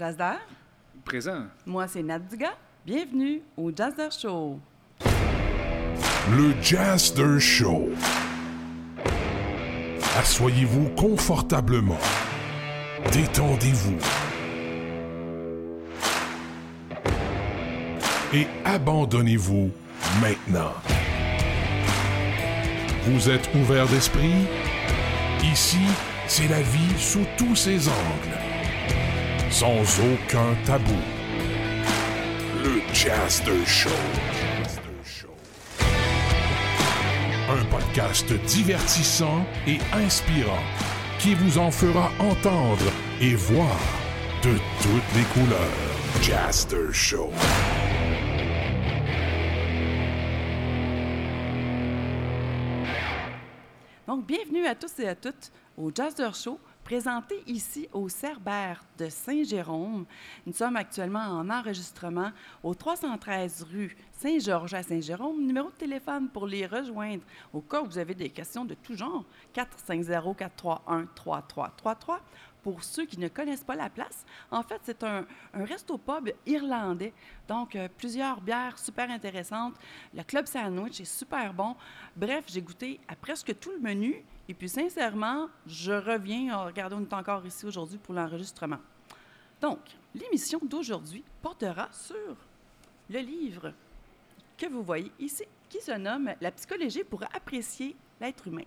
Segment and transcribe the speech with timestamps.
[0.00, 0.38] Jazzer?
[1.04, 1.42] Présent.
[1.66, 2.20] Moi, c'est Nat.
[2.86, 4.58] Bienvenue au Jazzer Show.
[5.04, 7.90] Le Jazzer Show.
[10.18, 11.98] Assoyez-vous confortablement.
[13.12, 13.98] Détendez-vous.
[18.32, 19.70] Et abandonnez-vous
[20.22, 20.72] maintenant.
[23.02, 24.46] Vous êtes ouvert d'esprit?
[25.42, 25.84] Ici,
[26.26, 28.49] c'est la vie sous tous ses angles.
[29.50, 30.94] Sans aucun tabou.
[32.62, 33.90] Le Jazzer Show.
[37.48, 40.62] Un podcast divertissant et inspirant
[41.18, 43.76] qui vous en fera entendre et voir
[44.44, 46.22] de toutes les couleurs.
[46.22, 47.30] Jazzer Show.
[54.06, 56.58] Donc, bienvenue à tous et à toutes au Jazzer Show,
[56.90, 60.06] présenté ici au Cerbère de Saint-Jérôme.
[60.44, 62.32] Nous sommes actuellement en enregistrement
[62.64, 65.40] au 313 rue Saint-Georges à Saint-Jérôme.
[65.40, 68.96] Numéro de téléphone pour les rejoindre au cas où vous avez des questions de tout
[68.96, 72.18] genre, 450-431-3333.
[72.60, 77.12] Pour ceux qui ne connaissent pas la place, en fait, c'est un, un resto-pub irlandais.
[77.46, 79.74] Donc, euh, plusieurs bières super intéressantes.
[80.12, 81.76] Le club sandwich est super bon.
[82.16, 84.24] Bref, j'ai goûté à presque tout le menu.
[84.50, 86.58] Et puis, sincèrement, je reviens.
[86.58, 88.80] euh, Regardez, on est encore ici aujourd'hui pour l'enregistrement.
[89.60, 89.78] Donc,
[90.12, 92.34] l'émission d'aujourd'hui portera sur
[93.08, 93.72] le livre
[94.58, 98.64] que vous voyez ici, qui se nomme La psychologie pour apprécier l'être humain.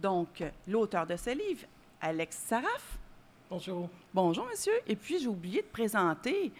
[0.00, 1.66] Donc, l'auteur de ce livre,
[2.00, 3.00] Alex Saraf.
[3.50, 3.90] Bonjour.
[4.14, 4.74] Bonjour, monsieur.
[4.86, 6.52] Et puis, j'ai oublié de présenter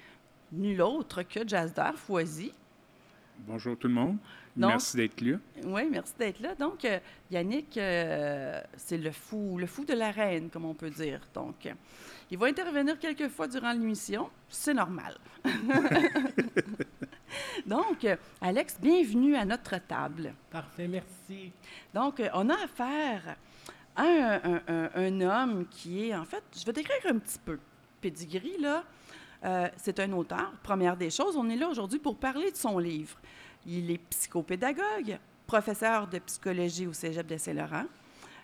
[0.50, 2.52] nul autre que Jazzer Foisy.
[3.46, 4.18] Bonjour tout le monde.
[4.56, 5.36] Donc- Merci d'être là.
[5.64, 6.54] Oui, merci d'être là.
[6.56, 6.98] Donc, euh,
[7.30, 11.20] Yannick, euh, c'est le fou, le fou de la reine, comme on peut dire.
[11.32, 11.72] Donc, euh,
[12.30, 14.28] il va intervenir quelques fois durant l'émission.
[14.48, 15.16] C'est normal.
[17.66, 20.34] Donc, euh, Alex, bienvenue à notre table.
[20.50, 21.52] Parfait, merci.
[21.94, 23.36] Donc, euh, on a affaire
[23.94, 27.38] à un, un- un- un homme qui est, en fait, je vais décrire un petit
[27.38, 27.58] peu.
[28.00, 28.84] Pedigree, là,
[29.44, 30.52] euh, c'est un auteur.
[30.62, 33.16] Première des choses, on est là aujourd'hui pour parler de son livre.
[33.66, 37.84] Il est psychopédagogue, professeur de psychologie au Cégep de Saint-Laurent,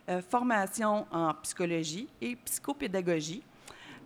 [0.09, 3.43] euh, formation en psychologie et psychopédagogie,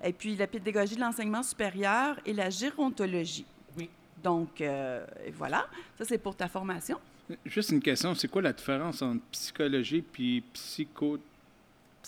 [0.02, 3.46] et puis la pédagogie de l'enseignement supérieur et la gérontologie.
[3.76, 3.90] Oui.
[4.22, 5.66] Donc, euh, voilà,
[5.98, 6.98] ça c'est pour ta formation.
[7.44, 11.18] Juste une question, c'est quoi la différence entre psychologie puis psycho...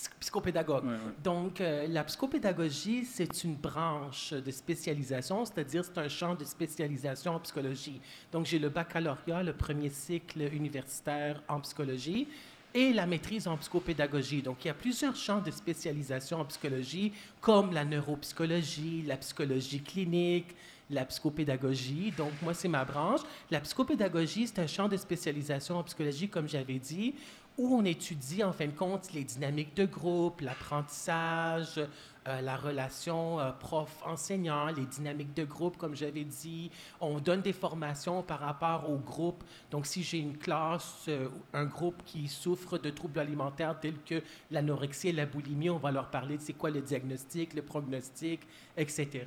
[0.01, 0.85] Psy- Psychopédagogue.
[0.85, 0.99] Ouais, ouais.
[1.23, 7.35] Donc, euh, la psychopédagogie, c'est une branche de spécialisation, c'est-à-dire c'est un champ de spécialisation
[7.35, 8.01] en psychologie.
[8.33, 12.27] Donc, j'ai le baccalauréat, le premier cycle universitaire en psychologie
[12.73, 14.43] et la maîtrise en psychopédagogie.
[14.43, 19.83] Donc, il y a plusieurs champs de spécialisation en psychologie, comme la neuropsychologie, la psychologie
[19.83, 20.55] clinique,
[20.89, 22.13] la psychopédagogie.
[22.17, 23.21] Donc, moi, c'est ma branche.
[23.51, 27.15] La psychopédagogie, c'est un champ de spécialisation en psychologie, comme j'avais dit,
[27.59, 31.81] où on étudie, en fin de compte, les dynamiques de groupe, l'apprentissage,
[32.29, 36.71] euh, la relation euh, prof-enseignant, les dynamiques de groupe, comme j'avais dit.
[37.01, 39.43] On donne des formations par rapport au groupe.
[39.71, 44.23] Donc, si j'ai une classe, euh, un groupe qui souffre de troubles alimentaires tels que
[44.51, 48.41] l'anorexie et la boulimie, on va leur parler de c'est quoi le diagnostic, le prognostic,
[48.77, 49.25] etc.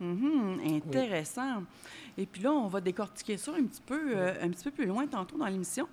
[0.00, 1.62] Mhm, intéressant.
[2.18, 5.06] Et puis là, on va décortiquer ça un petit peu, un petit peu plus loin
[5.06, 5.88] tantôt dans l'émission.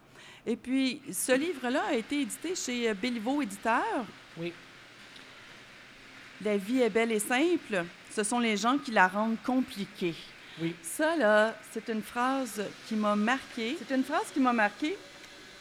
[0.46, 3.84] Et puis, ce livre-là a été édité chez euh, Béliveau Éditeur.
[4.38, 4.52] Oui.
[6.44, 7.86] La vie est belle et simple.
[8.12, 10.16] Ce sont les gens qui la rendent compliquée.
[10.60, 10.76] Oui.
[10.82, 13.78] Ça, là, c'est une phrase qui m'a marquée.
[13.80, 14.98] C'est une phrase qui m'a marquée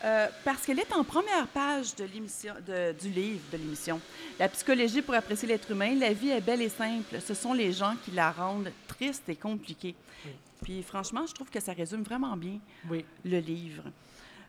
[0.02, 4.00] euh, parce qu'elle est en première page de l'émission, de- du livre de l'émission.
[4.38, 7.20] La psychologie pour apprécier l'être humain, la vie est belle et simple.
[7.24, 9.94] Ce sont les gens qui la rendent triste et compliquée.
[10.24, 10.32] Oui.
[10.62, 12.58] Puis franchement, je trouve que ça résume vraiment bien
[12.88, 13.04] Oui.
[13.26, 13.82] le livre.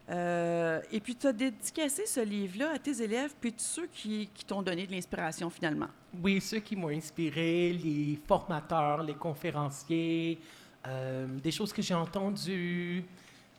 [0.10, 4.30] Euh, et puis, tu as dédicacé ce livre-là à tes élèves, puis tous ceux qui,
[4.46, 5.88] t'ont donné de l'inspiration finalement.
[6.22, 10.40] Oui, ceux qui m'ont inspiré, les formateurs, les conférenciers,
[10.88, 13.06] euh, des choses que j'ai entendues,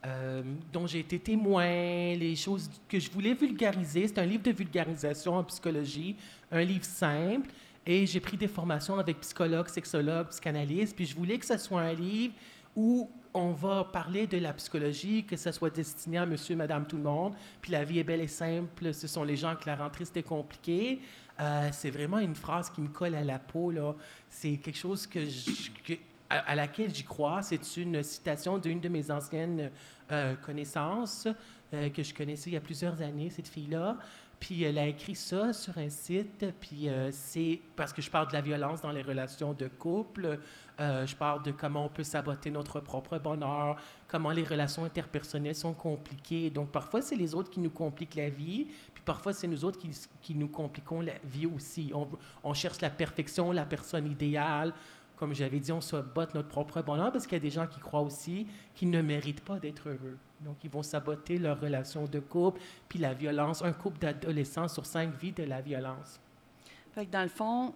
[0.04, 0.42] euh,
[0.72, 4.08] dont j'ai été témoin, les choses que je voulais vulgariser.
[4.08, 6.16] C'est un livre de vulgarisation en psychologie,
[6.50, 7.48] un livre simple.
[7.86, 10.96] Et j'ai pris des formations avec psychologues, sexologues, psychanalystes.
[10.96, 12.34] Puis je voulais que ce soit un livre
[12.74, 16.96] où on va parler de la psychologie, que ça soit destiné à monsieur, madame, tout
[16.98, 17.34] le monde.
[17.60, 20.16] Puis la vie est belle et simple, ce sont les gens qui la rendent triste
[20.16, 21.00] et compliquée.
[21.40, 23.70] Euh, c'est vraiment une phrase qui me colle à la peau.
[23.70, 23.94] Là.
[24.28, 25.98] C'est quelque chose que je- que-
[26.28, 27.40] à, à laquelle j'y crois.
[27.42, 29.70] C'est une citation d'une de mes anciennes
[30.10, 31.26] euh, connaissances
[31.72, 33.96] euh, que je connaissais il y a plusieurs années, cette fille-là.
[34.40, 38.26] Puis elle a écrit ça sur un site, puis euh, c'est parce que je parle
[38.26, 40.40] de la violence dans les relations de couple,
[40.82, 43.76] euh, je parle de comment on peut saboter notre propre bonheur,
[44.08, 46.50] comment les relations interpersonnelles sont compliquées.
[46.50, 49.78] Donc parfois c'est les autres qui nous compliquent la vie, puis parfois c'est nous autres
[49.78, 51.92] qui, nous compliquons la vie aussi.
[52.42, 54.72] On, cherche la perfection, la personne idéale,
[55.16, 57.78] comme j'avais dit, on sabote notre propre bonheur parce qu'il y a des gens qui
[57.78, 60.18] croient aussi qu'ils ne méritent pas d'être heureux.
[60.40, 63.62] Donc, ils vont saboter leur relation de couple, puis la violence.
[63.62, 66.18] Un couple d'adolescents sur cinq vit de la violence.
[66.92, 67.72] Fait dans le fond,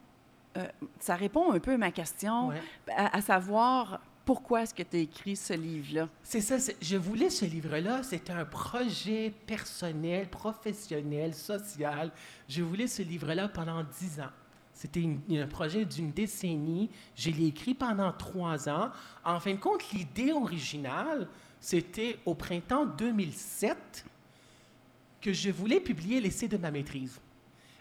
[0.56, 0.66] euh,
[1.00, 2.60] ça répond un peu à ma question, Ouais.
[2.96, 6.08] à, à savoir pourquoi est-ce que tu as écrit ce livre-là?
[6.24, 12.10] C'est ça, je voulais ce livre-là, c'était un projet personnel, professionnel, social.
[12.48, 14.30] Je voulais ce livre-là pendant dix ans.
[14.74, 16.90] C'était un projet d'une décennie.
[17.14, 18.90] Je l'ai écrit pendant trois ans.
[19.24, 21.28] En fin de compte, l'idée originale,
[21.60, 24.04] c'était au printemps 2007
[25.20, 27.18] que je voulais publier l'essai de ma maîtrise.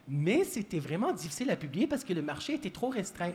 [0.07, 3.33] Mais c'était vraiment difficile à publier parce que le marché était trop restreint.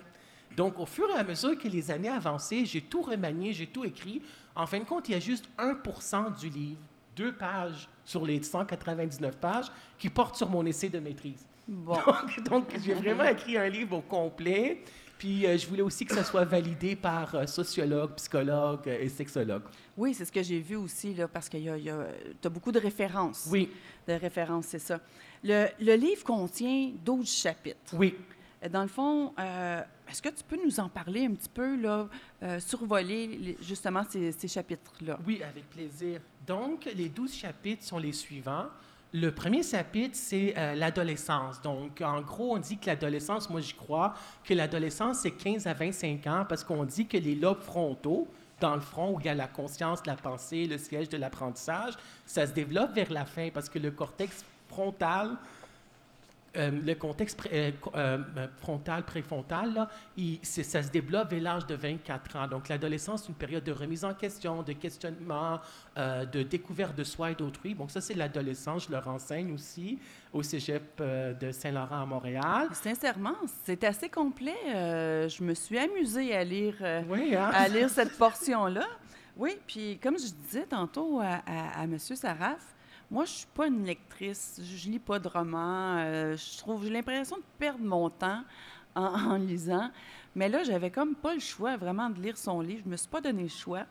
[0.56, 3.84] Donc, au fur et à mesure que les années avançaient, j'ai tout remanié, j'ai tout
[3.84, 4.22] écrit.
[4.54, 6.80] En fin de compte, il y a juste 1% du livre,
[7.16, 9.66] deux pages sur les 199 pages,
[9.98, 11.46] qui portent sur mon essai de maîtrise.
[11.68, 11.94] Bon.
[12.38, 14.82] Donc, donc, j'ai vraiment écrit un livre au complet.
[15.20, 19.08] Puis, euh, je voulais aussi que ça soit validé par euh, sociologues, psychologues euh, et
[19.10, 19.64] sexologues.
[19.94, 21.90] Oui, c'est ce que j'ai vu aussi, là, parce que tu
[22.42, 23.46] as beaucoup de références.
[23.50, 23.70] Oui,
[24.08, 24.98] De références, c'est ça.
[25.42, 27.94] Le, le livre contient 12 chapitres.
[27.94, 28.14] oui.
[28.70, 32.06] Dans le fond, euh, est-ce que tu peux nous en parler un petit peu, là,
[32.42, 35.18] euh, survoler les- justement ces, ces chapitres-là?
[35.26, 36.20] Oui, avec plaisir.
[36.46, 38.66] Donc, les douze chapitres sont les suivants.
[39.14, 41.62] Le premier chapitre, c'est euh, l'adolescence.
[41.62, 44.12] Donc, en gros, on dit que l'adolescence, moi j'y crois,
[44.44, 48.28] que l'adolescence, c'est 15 à 25 ans parce qu'on dit que les lobes frontaux,
[48.60, 51.94] dans le front où il y a la conscience, la pensée, le siège de l'apprentissage,
[52.26, 55.36] ça se développe vers la fin parce que le cortex frontal,
[56.56, 57.50] euh, le contexte pré-
[57.94, 62.48] euh, euh, frontal, préfrontal, là, il- ça se développe vers l'âge de 24 ans.
[62.48, 65.60] Donc, l'adolescence, c'est une période de remise en question, de questionnement,
[65.96, 67.74] euh, de découverte de soi et d'autrui.
[67.76, 68.86] Donc, ça, c'est l'adolescence.
[68.88, 70.00] Je leur enseigne aussi
[70.32, 72.66] au cégep de Saint-Laurent à Montréal.
[72.72, 74.56] Sincèrement, c'est assez complet.
[75.28, 76.74] Je me suis amusée à lire,
[77.08, 77.50] Oui, hein?
[77.54, 78.86] à lire cette portion-là.
[79.36, 81.96] Oui, puis comme je disais tantôt à, à, à M.
[81.98, 82.60] Saraf,
[83.10, 84.60] moi, je suis pas une lectrice.
[84.62, 85.96] Je, lis pas de romans.
[85.98, 88.44] Euh, je trouve, j'ai l'impression de perdre mon temps
[88.94, 89.02] en,
[89.32, 89.90] en lisant.
[90.34, 92.82] Mais là, j'avais comme pas le choix vraiment de lire son livre.
[92.84, 93.84] Je me suis pas donné le choix.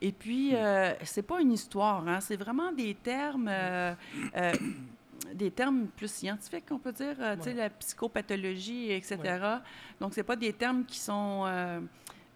[0.00, 3.94] Et puis, euh, c'est pas une histoire, hein, c'est vraiment des termes, euh,
[4.34, 4.52] euh,
[5.34, 7.54] des termes plus scientifiques, on peut dire, tu sais, Ouais.
[7.54, 9.18] la psychopathologie, etc.
[9.22, 9.38] Ouais.
[10.00, 11.44] Donc, c'est pas des termes qui sont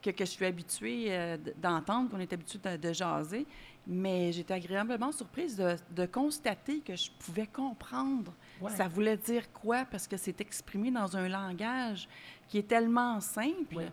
[0.03, 3.47] que, que je suis habituée d'entendre, qu'on est habitué de, de jaser.
[3.87, 8.71] Mais j'étais agréablement surprise de, de constater que je pouvais comprendre Ouais.
[8.71, 12.09] ça voulait dire quoi, parce que c'est exprimé dans un langage
[12.49, 13.89] qui est tellement simple Ouais.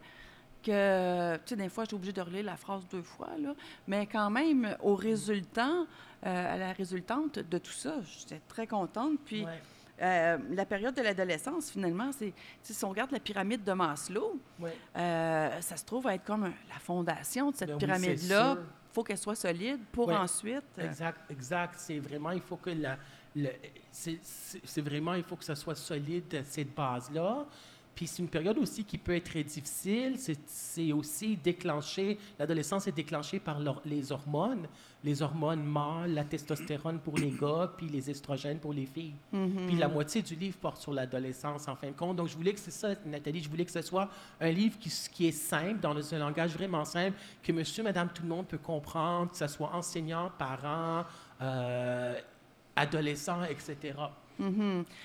[0.64, 3.56] que, tu sais, des fois, j'étais obligée de relire la phrase deux fois, là.
[3.88, 5.88] Mais quand même, au résultant,
[6.26, 9.18] euh, à la résultante de tout ça, j'étais très contente.
[9.26, 9.62] Puis, Ouais.
[10.04, 14.40] euh, la période de l'adolescence, finalement, c'est, si on regarde la pyramide de Maslow,
[14.96, 17.82] euh, ça se trouve à être comme un- la fondation de cette Ben oui,
[18.94, 20.16] faut qu'elle soit solide pour Ouais.
[20.16, 20.64] ensuite...
[20.80, 21.76] euh, Exact, exact.
[21.78, 22.98] C'est vraiment, il faut que la,
[23.36, 23.50] le-
[23.92, 27.46] c'est, c'est- c'est vraiment, il faut que ça soit solide, cette base-là.
[27.96, 30.16] Puis c'est une période aussi qui peut être très difficile.
[30.18, 34.68] C'est, aussi déclenché, l'adolescence est déclenchée par les hormones,
[35.04, 39.16] les hormones mâles, la testostérone pour les gars, puis les estrogènes pour les filles.
[39.32, 42.16] Puis la moitié du livre porte sur l'adolescence, en fin de compte.
[42.16, 44.90] Donc, je voulais que c'est ça, Nathalie, je voulais que ce soit un livre qui,
[45.12, 48.58] qui est simple, dans un langage vraiment simple, que monsieur, madame, tout le monde peut
[48.58, 51.04] comprendre, que ce soit enseignant, parents,
[51.42, 52.20] euh,
[52.76, 53.94] adolescents, etc.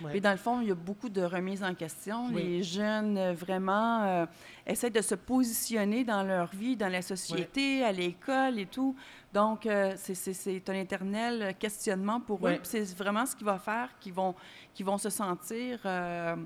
[0.03, 0.11] Ouais.
[0.11, 2.27] Puis dans le fond, il y a beaucoup de remises en question.
[2.33, 2.43] Oui.
[2.43, 4.27] Les jeunes, euh, vraiment, euh,
[4.67, 8.97] essaient de se positionner dans leur vie, dans la société, à l'école et tout.
[9.33, 12.53] Donc, euh, c'est- un éternel questionnement pour eux.
[12.53, 12.61] Ouais.
[12.63, 14.35] C'est vraiment ce qui va faire qu'ils vont,
[14.75, 16.37] qu'ils vont se sentir euh,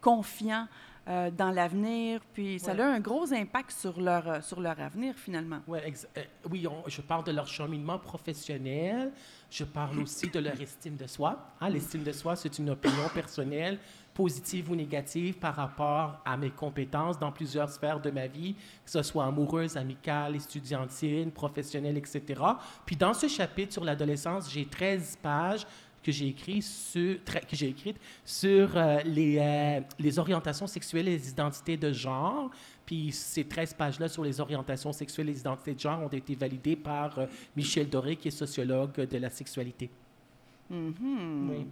[0.00, 0.66] confiants
[1.08, 2.20] euh, dans l'avenir.
[2.34, 5.60] Puis ça a un gros impact sur leur, euh, sur leur avenir, finalement.
[5.66, 9.10] Ouais, euh, oui, on- je parle de leur cheminement professionnel.
[9.50, 11.38] Je parle aussi de leur estime de soi.
[11.60, 13.78] Hein, L'estime de soi, c'est une opinion personnelle,
[14.12, 18.90] positive ou négative, par rapport à mes compétences dans plusieurs sphères de ma vie, que
[18.90, 22.42] ce soit amoureuse, amicale, estudiantine, professionnelle, etc.
[22.84, 25.66] Puis dans ce chapitre sur l'adolescence, j'ai 13 pages
[26.08, 31.18] que j'ai écrit sur, que j'ai écrites sur euh, les, euh, les orientations sexuelles et
[31.18, 32.50] les identités de genre.
[32.86, 36.34] Puis ces 13 pages-là sur les orientations sexuelles et les identités de genre ont été
[36.34, 39.90] validées par euh, Michel Doré, qui est sociologue de la sexualité.
[40.70, 41.50] Mhm.
[41.50, 41.66] Oui.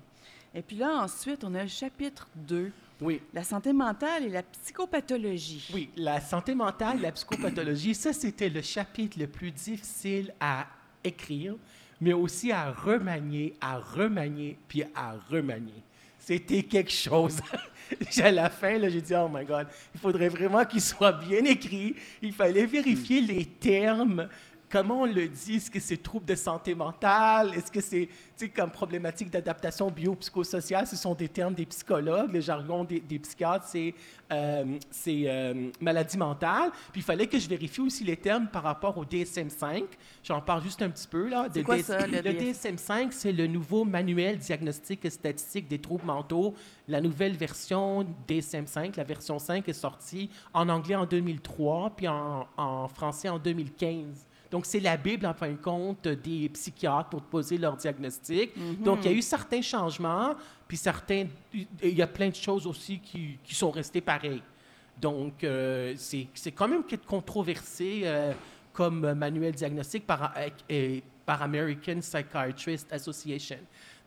[0.55, 3.23] Et puis là, ensuite, on a le chapitre 2, Oui.
[3.33, 5.71] la santé mentale et la psychopathologie.
[5.73, 10.67] Oui, la santé mentale, la psychopathologie, ça, c'était le chapitre le plus difficile à
[11.03, 11.55] écrire,
[12.01, 15.83] mais aussi à remanier, à remanier, puis à remanier.
[16.19, 17.39] C'était quelque chose.
[18.19, 21.95] à la fin, j'ai dit, oh my God, il faudrait vraiment qu'il soit bien écrit.
[22.21, 24.29] Il fallait vérifier les termes.
[24.69, 25.57] Comment on le dit?
[25.57, 27.53] Est-ce que c'est trouble de santé mentale?
[27.55, 28.09] Est-ce que c'est,
[28.55, 30.87] comme problématique d'adaptation biopsychosociale?
[30.89, 32.33] Ce sont des termes des psychologues.
[32.33, 33.95] Le jargon des, des psychiatres, c'est,
[34.33, 36.71] euh, c'est euh, maladie mentale.
[36.91, 39.85] Puis il fallait que je vérifie aussi les termes par rapport au DSM-5.
[40.25, 41.47] J'en parle juste un petit peu, là.
[41.53, 42.53] C'est De quoi DS- ça, le le DS?
[42.53, 46.55] DSM-5, c'est le nouveau manuel diagnostique et statistique des troubles mentaux.
[46.89, 52.49] La nouvelle version DSM-5, la version 5, est sortie en anglais en 2003, puis en,
[52.57, 54.27] en français en 2015.
[54.51, 58.53] Donc, c'est la Bible, en fin de compte, des psychiatres pour poser leur diagnostic.
[58.83, 60.35] Donc, il y a eu certains changements,
[60.69, 61.27] puis certains...
[61.53, 64.43] Il y a plein de choses aussi qui, qui sont restées pareilles.
[65.01, 68.33] Donc, euh, c'est quand même controversé euh,
[68.73, 70.33] comme manuel diagnostique par,
[70.71, 73.59] euh, par American Psychiatrist Association.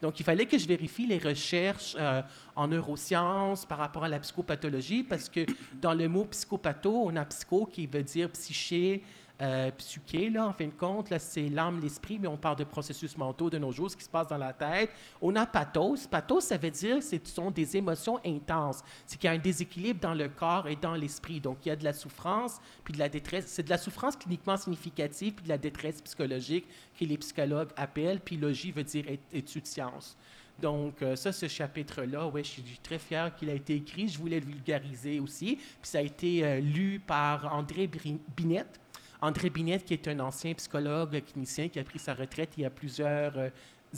[0.02, 2.22] Donc, il fallait que je vérifie les recherches euh,
[2.56, 5.46] en neurosciences par rapport à la psychopathologie, parce que
[5.82, 9.04] dans le mot psychopatho, on a psycho qui veut dire psyché,
[9.42, 13.18] euh, psyché, là, en fin de compte, c'est l'âme, l'esprit, mais on parle de processus
[13.18, 14.90] mentaux de nos jours, ce qui se passe dans la tête.
[15.22, 16.08] On a pathos.
[16.08, 18.84] Pathos, ça veut dire que ce sont des émotions intenses.
[19.06, 21.40] C'est qu'il y a un déséquilibre dans le corps et dans l'esprit.
[21.40, 23.46] Donc, il y a de la souffrance, puis de la détresse.
[23.48, 26.66] C'est de la souffrance cliniquement significative, puis de la détresse psychologique
[27.00, 30.18] que les psychologues appellent, puis logie veut dire étude science.
[30.62, 34.08] Donc, euh, ça, ce chapitre-là, ouais, je suis très fier qu'il a été écrit.
[34.08, 35.56] Je voulais le vulgariser aussi.
[35.56, 37.90] Puis ça a été euh, lu par André
[38.36, 38.80] Binette.
[39.22, 42.66] André Binette, qui est un ancien psychologue clinicien qui a pris sa retraite il y
[42.66, 43.50] a plusieurs euh,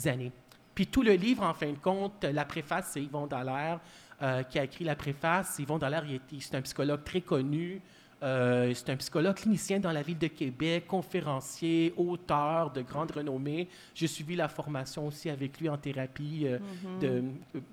[0.06, 0.32] années.
[0.74, 3.80] Puis tout le livre, en fin de compte, la préface, c'est Yvon Dallaire
[4.22, 5.58] euh, qui a écrit la préface.
[5.58, 6.04] Yvon Dallaire,
[6.40, 7.80] c'est un psychologue très connu.
[8.22, 13.68] Euh, c'est un psychologue clinicien dans la ville de Québec, conférencier, auteur de grande renommée.
[13.94, 16.58] J'ai suivi la formation aussi avec lui en thérapie euh,
[17.00, 17.24] de,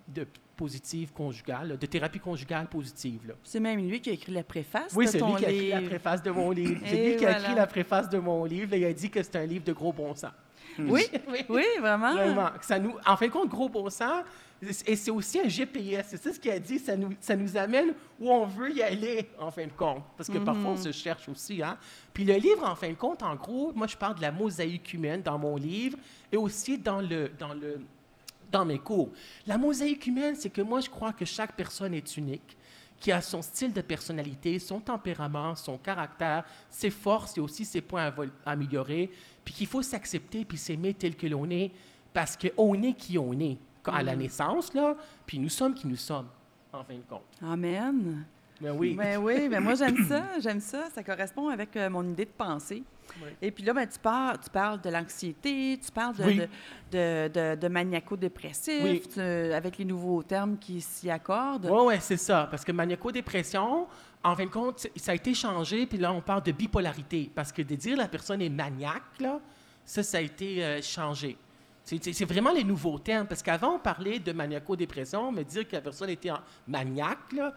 [0.08, 0.28] de
[0.60, 3.34] positive conjugale, de thérapie conjugale positive.
[3.44, 5.52] C'est même lui qui a écrit la préface Oui, de c'est ton lui qui a
[5.52, 5.90] écrit la livre.
[5.90, 6.82] préface de mon livre.
[6.86, 8.74] C'est lui qui a écrit la préface de mon livre.
[8.74, 10.34] et il a dit que c'est un livre de gros bon sens.
[10.78, 11.06] Oui,
[11.50, 12.14] oui, vraiment.
[12.14, 12.50] Vraiment.
[12.62, 14.24] Ça nous, en fin de compte, gros bon sens,
[14.86, 16.08] et c'est aussi un GPS.
[16.10, 16.80] C'est ça ce qu'il a dit.
[16.80, 20.04] Ça nous, ça nous amène où on veut y aller, en fin de compte.
[20.18, 21.64] Parce que parfois, on se cherche aussi.
[21.64, 21.78] Hein?
[22.14, 24.94] Puis le livre, en fin de compte, en gros, moi, je parle de la mosaïque
[24.94, 25.98] humaine dans mon livre
[26.32, 27.80] et aussi dans le, dans le,
[28.52, 29.10] dans mes cours.
[29.48, 32.58] La mosaïque humaine, c'est que moi, je crois que chaque personne est unique,
[33.00, 37.82] qui a son style de personnalité, son tempérament, son caractère, ses forces et aussi ses
[37.82, 38.12] points
[38.46, 39.10] à, améliorer,
[39.46, 41.72] puis qu'il faut s'accepter puis s'aimer tel que l'on est,
[42.14, 45.96] parce qu'on est qui on est à la naissance, là, puis nous sommes qui nous
[45.96, 46.28] sommes,
[46.74, 47.24] en fin de compte.
[47.42, 48.26] Amen.
[48.62, 48.94] Mais oui.
[48.96, 50.90] Ben oui, ben moi j'aime ça, j'aime ça.
[50.94, 52.84] Ça correspond avec euh, mon idée de pensée.
[53.24, 53.30] Oui.
[53.42, 56.36] Et puis là, ben, tu, parles, tu parles de l'anxiété, tu parles de, Oui.
[56.38, 56.48] de,
[56.92, 59.22] de, de- de maniaco-dépressif, Oui.
[59.54, 61.68] avec les nouveaux termes qui s'y accordent.
[61.72, 62.48] Oui, ouais, c'est ça.
[62.52, 63.88] Parce que maniaco-dépression,
[64.24, 67.32] en fin de compte, ça a été changé, puis là, on parle de bipolarité.
[67.34, 69.40] Parce que de dire la personne est maniaque, là,
[69.86, 71.38] ça, ça a été euh, changé.
[71.84, 73.26] C'est vraiment les nouveaux termes.
[73.26, 76.38] Parce qu'avant, on parlait de maniaco-dépression, mais dire que la personne était en
[76.68, 77.52] maniaque, là,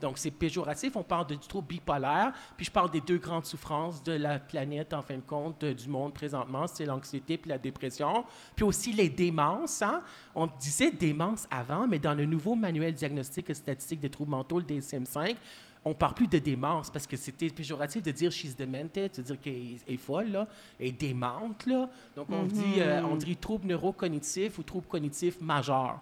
[0.00, 3.44] donc c'est péjoratif, on parle de, du trouble bipolaire, puis je parle des deux grandes
[3.46, 7.58] souffrances de la planète, en fin de compte, du monde présentement, c'est l'anxiété puis la
[7.58, 8.24] dépression,
[8.56, 9.82] puis aussi les démences.
[9.82, 10.02] Hein?
[10.34, 14.58] On disait démence avant, mais dans le nouveau manuel diagnostique et statistique des troubles mentaux,
[14.58, 15.36] le DSM-5,
[15.82, 19.40] on parle plus de démence parce que c'était péjoratif de dire she's demented, de dire
[19.40, 19.54] qu'elle
[19.88, 20.46] est- folle, là,
[20.78, 21.64] elle est démente.
[21.66, 21.88] Là.
[22.14, 25.98] Donc on dit, euh, on dit trouble neurocognitif ou trouble cognitif majeur,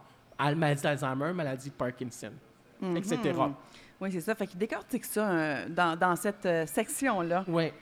[0.56, 2.32] maladie d'Alzheimer, maladie de Parkinson,
[2.96, 3.16] etc.
[4.00, 4.34] Oui, c'est ça.
[4.34, 7.44] Fait qu'il décortique ça euh, dans, dans cette euh, section-là.
[7.48, 7.72] Ouais.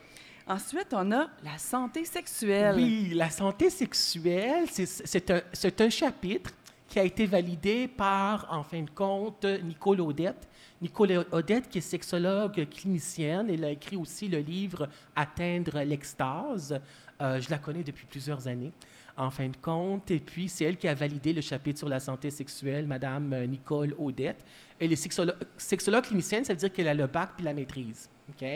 [0.47, 2.75] Ensuite, on a la santé sexuelle.
[2.75, 6.51] Oui, la santé sexuelle, c'est- un, chapitre
[6.87, 10.47] qui a été validé par, en fin de compte, Nicole Odette.
[10.81, 16.79] Nicole Odette, qui est sexologue clinicienne, elle a écrit aussi le livre Atteindre l'extase.
[17.21, 18.71] Euh, je la connais depuis plusieurs années,
[19.17, 20.11] en fin de compte.
[20.11, 23.93] Et puis, c'est elle qui a validé le chapitre sur la santé sexuelle, Madame Nicole
[23.99, 24.45] Odette.
[24.79, 28.09] Elle est sexolo- sexologue clinicienne, ça veut dire qu'elle a le bac puis la maîtrise.
[28.29, 28.47] OK?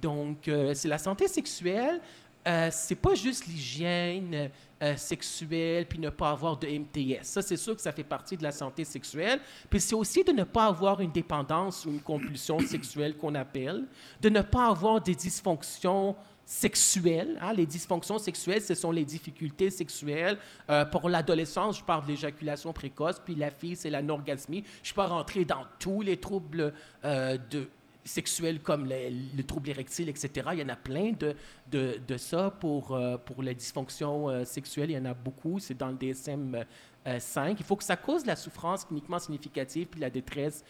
[0.00, 2.00] Donc, euh, c'est la santé sexuelle.
[2.46, 4.50] Euh, c'est pas juste l'hygiène
[4.82, 7.22] euh, sexuelle puis ne pas avoir de MTS.
[7.22, 9.40] Ça, c'est sûr que ça fait partie de la santé sexuelle.
[9.70, 13.84] Puis c'est aussi de ne pas avoir une dépendance ou une compulsion sexuelle qu'on appelle,
[14.20, 16.14] de ne pas avoir des dysfonctions
[16.46, 17.38] sexuelles.
[17.40, 17.52] hein.
[17.52, 20.38] Les dysfonctions sexuelles, ce sont les difficultés sexuelles.
[20.68, 24.64] Euh, pour l'adolescence, je parle de l'éjaculation précoce, puis la fille, c'est l'anorgasmie.
[24.76, 26.72] Je ne suis pas rentré dans tous les troubles
[27.04, 27.68] euh, de,
[28.04, 28.96] sexuels comme le,
[29.34, 30.48] le trouble érectile, etc.
[30.52, 31.34] Il y en a plein de,
[31.70, 34.90] de, ça pour, euh, pour les dysfonctions sexuelles.
[34.90, 35.58] Il y en a beaucoup.
[35.58, 36.62] C'est dans le DSM
[37.06, 37.58] euh, 5.
[37.58, 40.62] Il faut que ça cause la souffrance cliniquement significative puis la détresse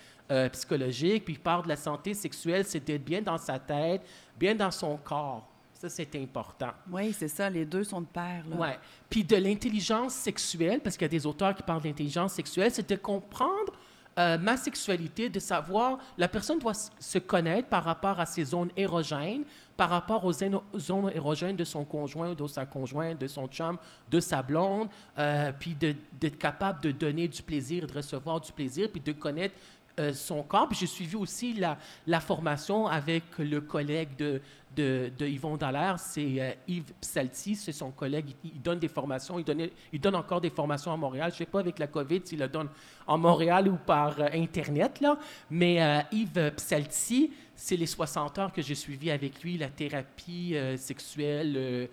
[0.52, 1.24] psychologique.
[1.24, 4.02] Puis parle de la santé sexuelle, c'est d'être bien dans sa tête,
[4.38, 5.53] bien dans son corps.
[5.84, 6.70] Ça, c'est important.
[6.90, 8.42] Oui, c'est ça, les deux sont de pair.
[8.56, 8.78] Ouais.
[9.10, 12.88] Puis de l'intelligence sexuelle, parce qu'il y a des auteurs qui parlent d'intelligence sexuelle, c'est
[12.88, 13.70] de comprendre
[14.18, 18.70] euh, ma sexualité, de savoir, la personne doit se connaître par rapport à ses zones
[18.78, 19.44] érogènes,
[19.76, 23.76] par rapport aux zones érogènes de son conjoint, de sa conjointe, de son chum,
[24.10, 24.88] de sa blonde,
[25.18, 29.54] euh, puis d'être capable de donner du plaisir, de recevoir du plaisir, puis de connaître
[30.00, 30.44] euh, son.
[30.68, 34.40] Puis j'ai suivi aussi la, formation avec le collègue de,
[34.76, 38.34] de, Yvon Dallaire, c'est euh, Yves Psalti, c'est son collègue.
[38.42, 41.30] Il, donne des formations, il, donne encore des formations à Montréal.
[41.30, 42.70] Je ne sais pas avec la COVID s'il le donne
[43.06, 45.16] en Montréal ou par euh, Internet, là.
[45.48, 51.88] mais Yves Psalti, c'est les 60 heures que j'ai suivi avec lui, la thérapie sexuelle.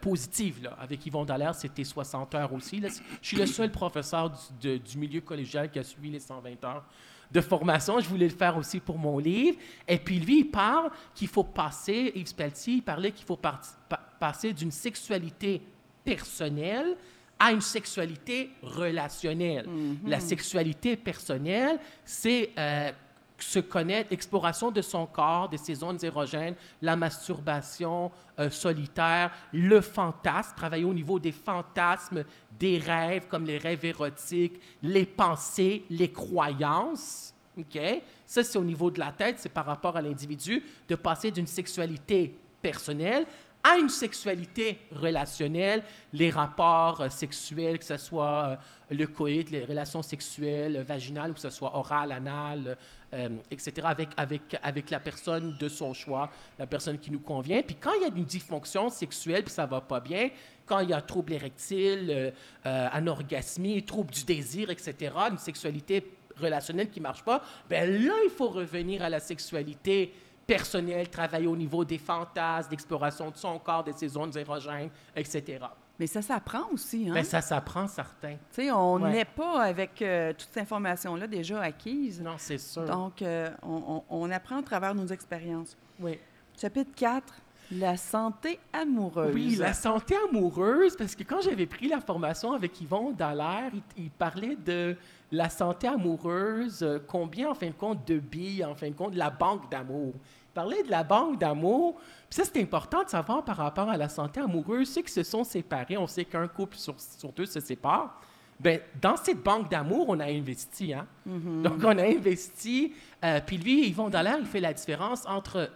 [0.00, 0.62] positive.
[0.62, 0.78] Là.
[0.80, 2.80] Avec Yvon Dallaire, c'était 60 heures aussi.
[3.20, 4.32] Je suis le seul professeur
[4.62, 6.84] du milieu collégial qui a suivi les 120 heures
[7.32, 8.00] de formation.
[8.00, 9.58] Je voulais le faire aussi pour mon livre.
[9.88, 13.60] Et puis lui, il parle qu'il faut passer, Yves Spelty, il parlait qu'il faut par-
[13.88, 15.60] pa- passer d'une sexualité
[16.04, 16.96] personnelle
[17.38, 19.66] à une sexualité relationnelle.
[20.06, 22.90] La sexualité personnelle, c'est euh,
[23.38, 29.80] se connaître, l'exploration de son corps, de ses zones érogènes, la masturbation euh, solitaire, le
[29.80, 32.24] fantasme, travailler au niveau des fantasmes,
[32.58, 37.34] des rêves comme les rêves érotiques, les pensées, les croyances.
[37.58, 37.78] OK?
[38.26, 41.46] Ça, c'est au niveau de la tête, c'est par rapport à l'individu, de passer d'une
[41.46, 43.26] sexualité personnelle
[43.64, 48.56] à une sexualité relationnelle, les rapports euh, sexuels, que ce soit euh,
[48.94, 52.76] le coït, les relations sexuelles vaginales, ou que ce soit oral, anal,
[53.14, 57.62] euh, etc., avec, avec, avec la personne de son choix, la personne qui nous convient.
[57.62, 60.30] Puis quand il y a une dysfonction sexuelle, puis ça va pas bien,
[60.66, 62.30] quand il y a trouble érectile, euh,
[62.66, 66.04] euh, trouble du désir, etc., une sexualité
[66.36, 70.12] relationnelle qui marche pas, ben là, il faut revenir à la sexualité
[70.46, 75.60] personnelle, travailler au niveau des fantasmes, d'exploration de son corps, de ses zones érogènes, etc.
[75.98, 77.08] Mais ça s'apprend aussi.
[77.08, 77.14] Hein?
[77.14, 78.32] Ben, ça s'apprend, certain.
[78.52, 79.12] Tu sais, on Ouais.
[79.12, 82.20] n'est pas avec euh, toute cette information-là déjà acquise.
[82.20, 82.84] Non, c'est sûr.
[82.84, 85.76] Donc, euh, on, apprend à travers nos expériences.
[86.00, 86.18] oui.
[86.56, 87.34] Chapitre 4,
[87.72, 89.34] la santé amoureuse.
[89.34, 94.04] Oui, la santé amoureuse, parce que quand j'avais pris la formation avec Yvon Dallaire, il,
[94.04, 94.96] il parlait de
[95.32, 99.16] la santé amoureuse, euh, combien, en fin de compte, de billes, en fin de compte,
[99.16, 100.12] la banque d'amour.
[100.54, 101.96] Parlait de la banque d'amour.
[102.30, 104.88] Puis ça, c'est important de savoir par rapport à la santé amoureuse.
[104.88, 108.20] Ceux qui se sont séparés, on sait qu'un couple sur, sur deux se sépare.
[108.60, 110.94] Ben, dans cette banque d'amour, on a investi.
[110.94, 111.06] Hein?
[111.26, 112.94] Donc, on a investi.
[113.24, 115.70] euh, puis lui, Yvon Dallaire, il fait la différence entre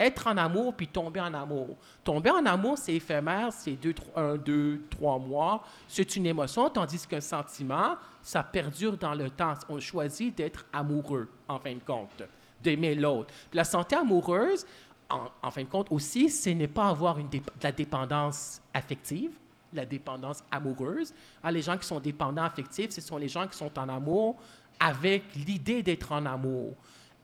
[0.00, 1.76] être en amour puis tomber en amour.
[2.02, 5.62] Tomber en amour, c'est éphémère, c'est deux, trois- un, deux, trois mois.
[5.86, 9.54] C'est une émotion, tandis qu'un sentiment, ça perdure dans le temps.
[9.68, 12.22] On choisit d'être amoureux, en fin de compte,
[12.64, 13.32] d'aimer l'autre.
[13.52, 14.66] La santé amoureuse,
[15.10, 19.30] en, fin de compte aussi, ce n'est pas avoir une de la dépendance affective,
[19.72, 21.12] la dépendance amoureuse.
[21.42, 24.36] Ah, les gens qui sont dépendants affectifs, ce sont les gens qui sont en amour
[24.80, 26.74] avec l'idée d'être en amour.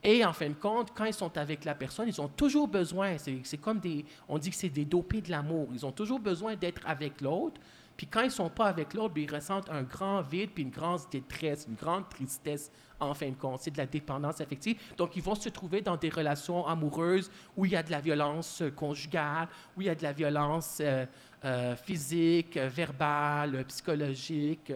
[0.03, 3.17] Et en fin de compte, quand ils sont avec la personne, ils ont toujours besoin,
[3.17, 6.55] c'est comme des, on dit que c'est des dopés de l'amour, ils ont toujours besoin
[6.55, 7.59] d'être avec l'autre.
[8.01, 10.63] Puis quand ils ne sont pas avec l'autre, ben, ils ressentent un grand vide, puis
[10.63, 13.59] une grande détresse, une grande tristesse, en fin de compte.
[13.61, 14.75] C'est de la dépendance affective.
[14.97, 18.01] Donc, ils vont se trouver dans des relations amoureuses où il y a de la
[18.01, 21.05] violence euh, conjugale, où il y a de la violence euh,
[21.45, 24.73] euh, physique, verbale, psychologique,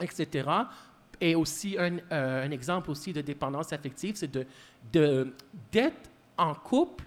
[0.00, 0.48] etc.
[1.20, 4.32] Et aussi, un, exemple aussi de dépendance affective, c'est
[4.90, 5.34] de-
[5.70, 6.08] d'être
[6.38, 7.04] en couple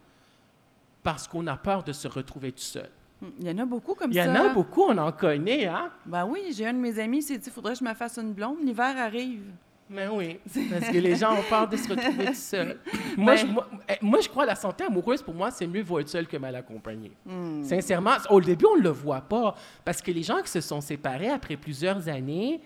[1.01, 2.91] parce qu'on a peur de se retrouver tout seul.
[3.39, 4.31] Il y en a beaucoup comme Il y ça.
[4.31, 5.89] en a beaucoup, on en connaît, hein?
[6.05, 8.17] Ben oui, j'ai un de mes amis qui s'est dit faudrait que je me fasse
[8.17, 8.57] une blonde.
[8.63, 9.43] L'hiver arrive.
[9.89, 10.39] Mais oui,
[10.71, 12.79] parce que les gens ont peur de se retrouver tout seul.
[13.17, 15.67] moi, Ben- je, moi, eh, moi, je crois que la santé amoureuse, pour moi, c'est
[15.67, 17.11] mieux vaut être seul que mal accompagné.
[17.25, 17.61] Hmm.
[17.63, 19.53] Sincèrement, au début, on ne le voit pas.
[19.83, 22.61] Parce que les gens qui se sont séparés après plusieurs années,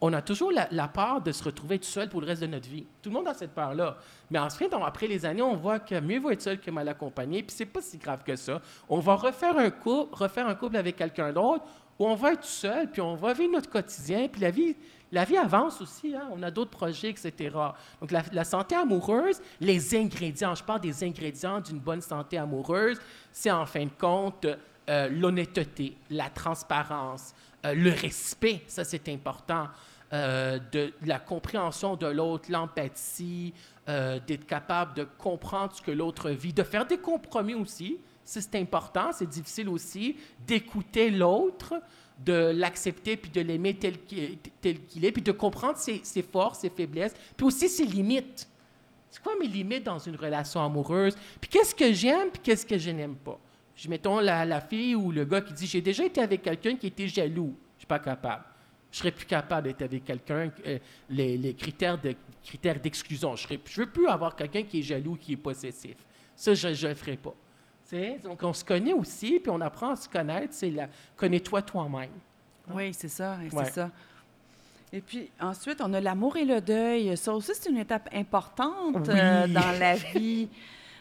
[0.00, 2.68] on a toujours la, peur de se retrouver tout seul pour le reste de notre
[2.68, 2.86] vie.
[3.02, 3.96] Tout le monde a cette peur-là.
[4.30, 6.88] Mais ensuite, on- après les années, on voit que mieux vaut être seul que mal
[6.88, 7.42] accompagné.
[7.42, 8.60] Puis c'est pas si grave que ça.
[8.88, 11.64] On va refaire un couple, refaire un couple avec quelqu'un d'autre.
[11.98, 14.76] où on va être seul, puis on va vivre notre quotidien, puis la vie,
[15.10, 16.14] la vie avance aussi.
[16.14, 16.28] Hein?
[16.30, 17.32] On a d'autres projets, etc.
[18.00, 23.00] Donc, la, la, santé amoureuse, les ingrédients, je parle des ingrédients d'une bonne santé amoureuse,
[23.32, 24.46] c'est en fin de compte
[24.88, 29.66] euh, l'honnêteté, la transparence, euh, le respect, ça c'est important,
[30.12, 33.52] euh, de, la compréhension de l'autre, l'empathie,
[33.86, 37.96] d'être capable de comprendre ce que l'autre vit, de faire des compromis aussi.
[38.22, 40.14] C'est important, c'est difficile aussi,
[40.46, 41.72] d'écouter l'autre,
[42.18, 46.68] de l'accepter puis de l'aimer tel qu'il est, puis de comprendre ses, ses, forces, ses
[46.68, 48.46] faiblesses, puis aussi ses limites.
[49.10, 51.16] C'est quoi mes limites dans une relation amoureuse?
[51.40, 53.38] Puis qu'est-ce que j'aime, puis qu'est-ce que je n'aime pas?
[53.78, 56.74] Je mettons la, la, fille ou le gars qui dit J'ai déjà été avec quelqu'un
[56.74, 57.54] qui était jaloux.
[57.56, 58.42] Je ne suis pas capable.
[58.90, 60.50] Je serais plus capable d'être avec quelqu'un.
[60.66, 63.36] Euh, les, les, critères de, critères d'exclusion.
[63.36, 65.94] Je ne veux plus avoir quelqu'un qui est jaloux, qui est possessif.
[66.34, 67.34] Ça, je ne le ferai pas.
[68.24, 70.54] donc, on se connaît aussi, puis on apprend à se connaître.
[70.54, 72.10] C'est la connais-toi toi-même.
[72.74, 73.38] Oui, c'est ça.
[73.48, 73.90] C'est ça.
[74.92, 77.16] Et puis ensuite, on a l'amour et le deuil.
[77.16, 80.48] Ça aussi, c'est une étape importante euh, dans la vie.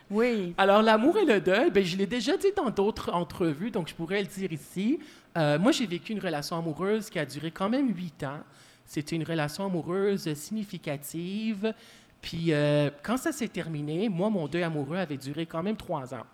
[0.09, 0.53] Oui.
[0.57, 3.93] Alors, l'amour et le deuil, ben, je l'ai déjà dit dans d'autres entrevues, donc je
[3.93, 4.99] pourrais le dire ici.
[5.37, 8.39] Euh, moi, j'ai vécu une relation amoureuse qui a duré quand même huit ans.
[8.85, 11.73] C'était une relation amoureuse significative.
[12.21, 16.13] Puis, euh, quand ça s'est terminé, moi, mon deuil amoureux avait duré quand même trois
[16.13, 16.25] ans.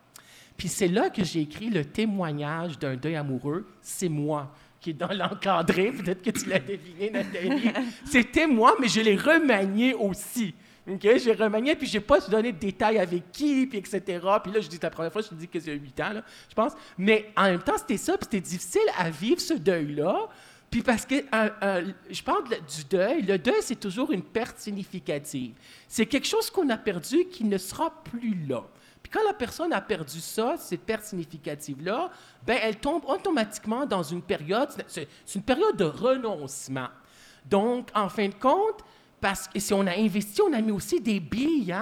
[0.56, 3.68] Puis, c'est là que j'ai écrit le témoignage d'un deuil amoureux.
[3.82, 5.92] C'est moi qui est dans l'encadré.
[5.92, 7.72] Peut-être que tu l'as deviné, Nathalie.
[8.06, 10.54] C'était moi, mais je l'ai remanié aussi.
[10.90, 11.18] OK?
[11.18, 14.02] J'ai remanié, puis je n'ai pas donné de détails avec qui, puis etc.
[14.44, 16.24] Puis là, je dis, la première fois, je te dis que c'est 8 ans, là,
[16.50, 16.74] je pense.
[16.98, 20.28] Mais en même temps, c'était ça, puis c'était difficile à vivre ce deuil-là.
[20.70, 21.16] Puis parce que
[22.10, 25.54] je parle du deuil, le deuil, c'est toujours une perte significative.
[25.88, 28.64] C'est quelque chose qu'on a perdu qui ne sera plus là.
[29.04, 32.10] Puis quand la personne a perdu ça, cette perte significative-là,
[32.48, 36.90] ben elle tombe automatiquement dans une période, c'est une période de renoncement.
[37.46, 38.84] Donc, en fin de compte,
[39.24, 41.74] parce que si on a investi, on a mis aussi des billes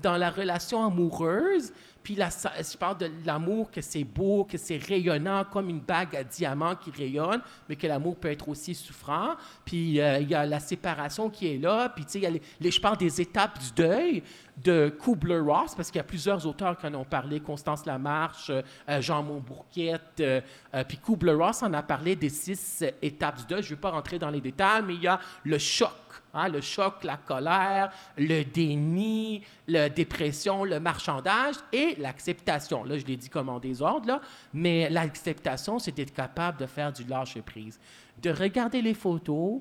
[0.00, 1.70] dans la relation amoureuse.
[2.02, 6.24] Puis je parle de l'amour, que c'est beau, que c'est rayonnant, comme une bague à
[6.24, 9.34] diamant qui rayonne, mais que l'amour peut être aussi souffrant.
[9.66, 11.90] Puis euh, il y a la séparation qui est là.
[11.90, 14.22] Puis tu sais, je parle des étapes du deuil
[14.64, 19.02] de Kubler-Ross, parce qu'il y a plusieurs auteurs qui en ont parlé, Constance Lamarche, euh,
[19.02, 20.40] Jean Montbourquette, euh,
[20.88, 23.62] puis Kubler-Ross en a parlé des six étapes du deuil.
[23.62, 25.90] Je ne vais pas rentrer dans les détails, mais il y a le choc
[26.34, 32.84] Hein, le choc, la colère, le déni, la dépression, le marchandage et l'acceptation.
[32.84, 34.20] Là, je l'ai dit comme en désordre, là,
[34.52, 37.78] mais l'acceptation, c'est d'être capable de faire du lâcher-prise,
[38.22, 39.60] de regarder les photos,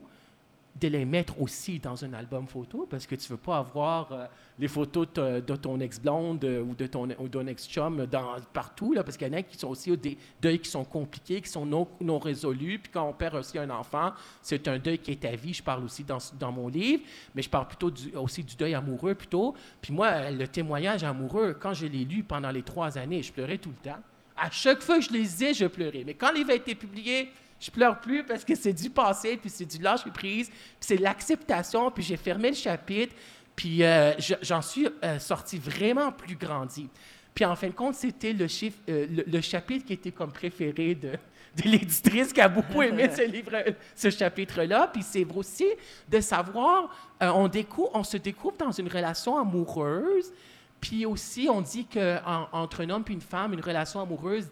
[0.75, 4.25] de les mettre aussi dans un album photo parce que tu veux pas avoir euh,
[4.59, 8.05] les photos de, ton ex-blonde euh, ou de ton, ton ex-chum
[8.51, 11.39] partout, là, parce qu'il y en a qui sont aussi des deuils qui sont compliqués,
[11.39, 12.79] qui sont non, non résolus.
[12.79, 14.11] Puis quand on perd aussi un enfant,
[14.41, 15.53] c'est un deuil qui est à vie.
[15.53, 19.15] Je parle aussi dans, dans mon livre, mais je parle plutôt aussi du deuil amoureux
[19.15, 19.55] plutôt.
[19.81, 23.57] Puis moi, le témoignage amoureux, quand je l'ai lu pendant les trois années, je pleurais
[23.59, 23.99] tout le temps.
[24.35, 26.03] À chaque fois que je les lisais, je pleurais.
[26.05, 29.37] Mais quand le livre a été publié, je pleure plus parce que c'est du passé,
[29.37, 33.15] puis c'est du lâcher prise, puis c'est l'acceptation, puis j'ai fermé le chapitre,
[33.55, 36.89] puis euh, j'en suis euh, sorti vraiment plus grandi.
[37.33, 40.95] Puis en fin de compte, c'était le, chiffre, euh, le, chapitre qui était comme préféré
[40.95, 43.51] de, de l'éditrice qui a beaucoup aimé ce livre,
[43.95, 44.89] ce chapitre-là.
[44.91, 45.67] Puis c'est aussi
[46.09, 46.89] de savoir,
[47.21, 50.31] on, découvre, on se découvre dans une relation amoureuse.
[50.79, 54.47] Puis aussi, on dit qu'entre un homme et une femme, une relation amoureuse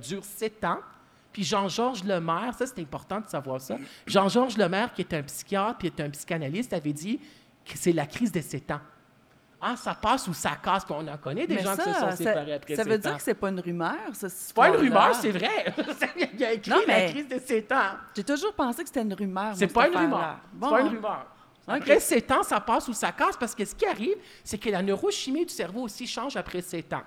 [0.00, 0.78] dure sept ans.
[1.34, 3.76] Puis Jean-Georges Lemaire, ça c'est important de savoir ça.
[4.06, 7.18] Jean-Georges Lemaire, qui est un psychiatre puis est un psychanalyste, avait dit
[7.64, 8.80] que c'est la crise de 7 ans.
[9.60, 12.52] Ah, ça passe ou ça casse, qu'on en connaît des gens qui se sont séparés
[12.54, 14.28] après Ça veut dire que c'est pas une rumeur, ça.
[14.28, 15.74] C'est pas une rumeur, c'est vrai.
[16.34, 17.96] Il y a écrit la crise de 7 ans.
[18.14, 19.54] J'ai toujours pensé que c'était une rumeur.
[19.56, 20.36] C'est pas, une rumeur.
[20.52, 21.26] C'est pas une rumeur.
[21.66, 24.70] Après 7 ans, ça passe ou ça casse parce que ce qui arrive, c'est que
[24.70, 27.02] la neurochimie du cerveau aussi change après 7 ans.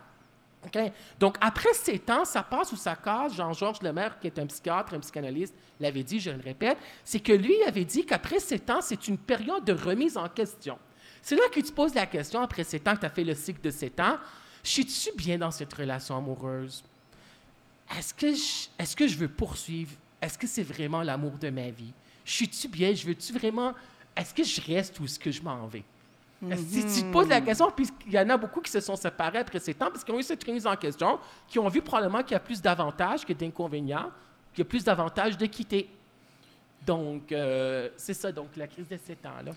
[1.19, 3.35] Donc, après ces temps, ça passe ou ça casse.
[3.35, 7.33] Jean-Georges Lemaire, qui est un psychiatre, un psychanalyste, l'avait dit, je le répète, c'est que
[7.33, 10.77] lui avait dit qu'après ces temps, c'est une période de remise en question.
[11.21, 13.35] C'est là que tu poses la question, après ces temps que tu as fait le
[13.35, 14.17] cycle de sept ans,
[14.63, 16.83] suis-tu bien dans cette relation amoureuse?
[17.97, 19.91] Est-ce que, je, est-ce que je veux poursuivre?
[20.21, 21.93] Est-ce que c'est vraiment l'amour de ma vie?
[22.25, 22.93] Suis-tu bien?
[22.93, 23.73] Je veux-tu vraiment...
[24.15, 25.83] Est-ce que je reste ou est-ce que je m'en vais?
[26.55, 28.95] Si tu te poses la question, puis il y en a beaucoup qui se sont
[28.95, 31.81] séparés après ces temps, parce qu'ils ont eu cette remise en question, qui ont vu
[31.81, 34.11] probablement qu'il y a plus d'avantages que d'inconvénients,
[34.53, 35.89] qu'il y a plus d'avantages de quitter.
[36.85, 39.53] Donc, euh, c'est ça, donc, la crise de ces temps-là.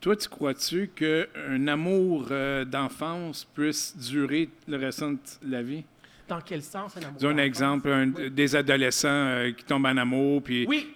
[0.00, 5.84] Toi, tu crois-tu qu'un amour euh, d'enfance puisse durer le restant de la vie?
[6.26, 8.30] Dans quel sens un amour Disons un exemple, un- Oui.
[8.30, 10.94] des adolescents euh, qui tombent en amour, puis Oui,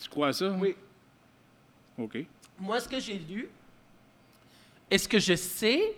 [0.00, 0.50] tu crois à ça?
[0.60, 0.76] oui.
[1.98, 2.18] OK.
[2.60, 3.48] Moi, ce que j'ai lu,
[4.92, 5.94] est-ce que je sais,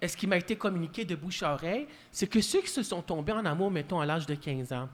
[0.00, 3.00] est-ce qui m'a été communiqué de bouche à oreille, c'est que ceux qui se sont
[3.00, 4.88] tombés en amour, mettons, à l'âge de 15 ans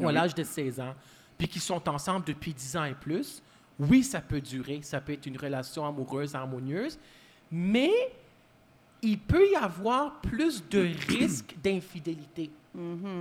[0.00, 0.94] ou à l'âge de 16 ans,
[1.36, 3.42] puis qui sont ensemble depuis 10 ans et plus,
[3.80, 7.00] oui, ça peut durer, ça peut être une relation amoureuse, harmonieuse,
[7.50, 7.90] mais
[9.02, 12.48] il peut y avoir plus de risques d'infidélité.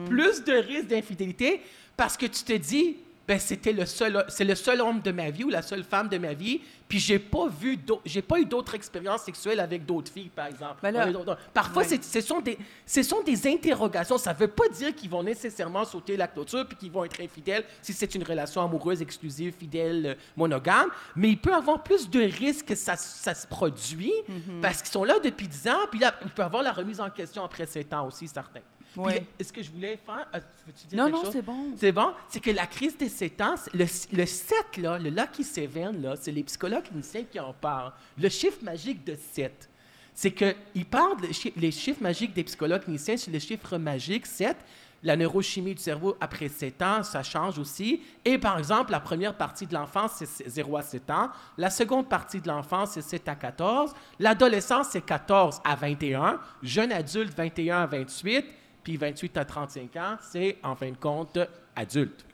[0.06, 1.62] Plus de risques d'infidélité
[1.96, 5.30] parce que tu te dis, ben c'était le seul, c'est le seul homme de ma
[5.30, 8.46] vie ou la seule femme de ma vie, puis j'ai pas vu, j'ai pas eu
[8.46, 10.78] d'autres expériences sexuelles avec d'autres filles, par exemple.
[10.82, 11.08] Ben là-
[11.54, 12.00] Parfois, Ouais.
[12.02, 14.18] ce sont des, ce sont des interrogations.
[14.18, 17.66] Ça veut pas dire qu'ils vont nécessairement sauter la clôture puis qu'ils vont être infidèles
[17.82, 20.88] si c'est une relation amoureuse, exclusive, fidèle, euh, monogame.
[21.16, 24.62] Mais il peut avoir plus de risques que ça, ça se produit Mhm.
[24.62, 27.02] parce qu'ils sont là depuis 10 ans, puis là, il peut y avoir la remise
[27.02, 28.62] en question après 7 ans aussi, certains.
[28.98, 29.26] Puis, Ouais.
[29.40, 30.28] Est-ce que je voulais faire...
[30.34, 31.74] euh, veux-tu dire Non, non, c'est bon.
[31.78, 32.12] C'est bon?
[32.30, 36.16] C'est que la crise des 7 ans, le, le 7, là, le Lucky Seven, là,
[36.20, 37.94] c'est les psychologues cliniciens qui en parlent.
[38.20, 39.70] Le chiffre magique de 7,
[40.14, 41.18] c'est qu'ils parlent,
[41.56, 44.58] les chiffres magiques des psychologues cliniciens, c'est le chiffre magique 7.
[45.04, 48.02] La neurochimie du cerveau après 7 ans, ça change aussi.
[48.26, 51.30] Et par exemple, la première partie de l'enfance, c'est 0 à 7 ans.
[51.56, 53.94] La seconde partie de l'enfance, c'est 7 à 14.
[54.18, 56.40] L'adolescence, c'est 14 à 21.
[56.64, 58.44] Jeune adulte, 21 à 28.
[58.88, 61.38] Puis 28 à 35 ans, c'est en fin de compte
[61.76, 62.26] adulte.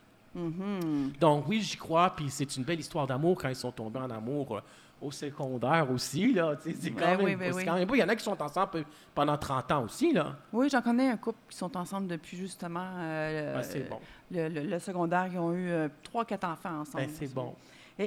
[1.19, 4.11] Donc oui, j'y crois, puis c'est une belle histoire d'amour quand ils sont tombés en
[4.11, 4.61] amour euh,
[5.01, 6.55] au secondaire aussi, là.
[6.63, 7.65] C'est quand, Ben oui, ben oui.
[7.65, 7.95] quand même beau.
[7.95, 8.83] Il y en a qui sont ensemble pe-
[9.15, 10.35] pendant 30 ans aussi, là.
[10.51, 13.99] Oui, j'en connais un couple qui sont ensemble depuis justement euh, Ah, bon.
[14.29, 15.27] le, le- le secondaire.
[15.33, 17.05] Ils ont eu euh, trois, quatre enfants ensemble.
[17.05, 17.55] Ben, c'est bon.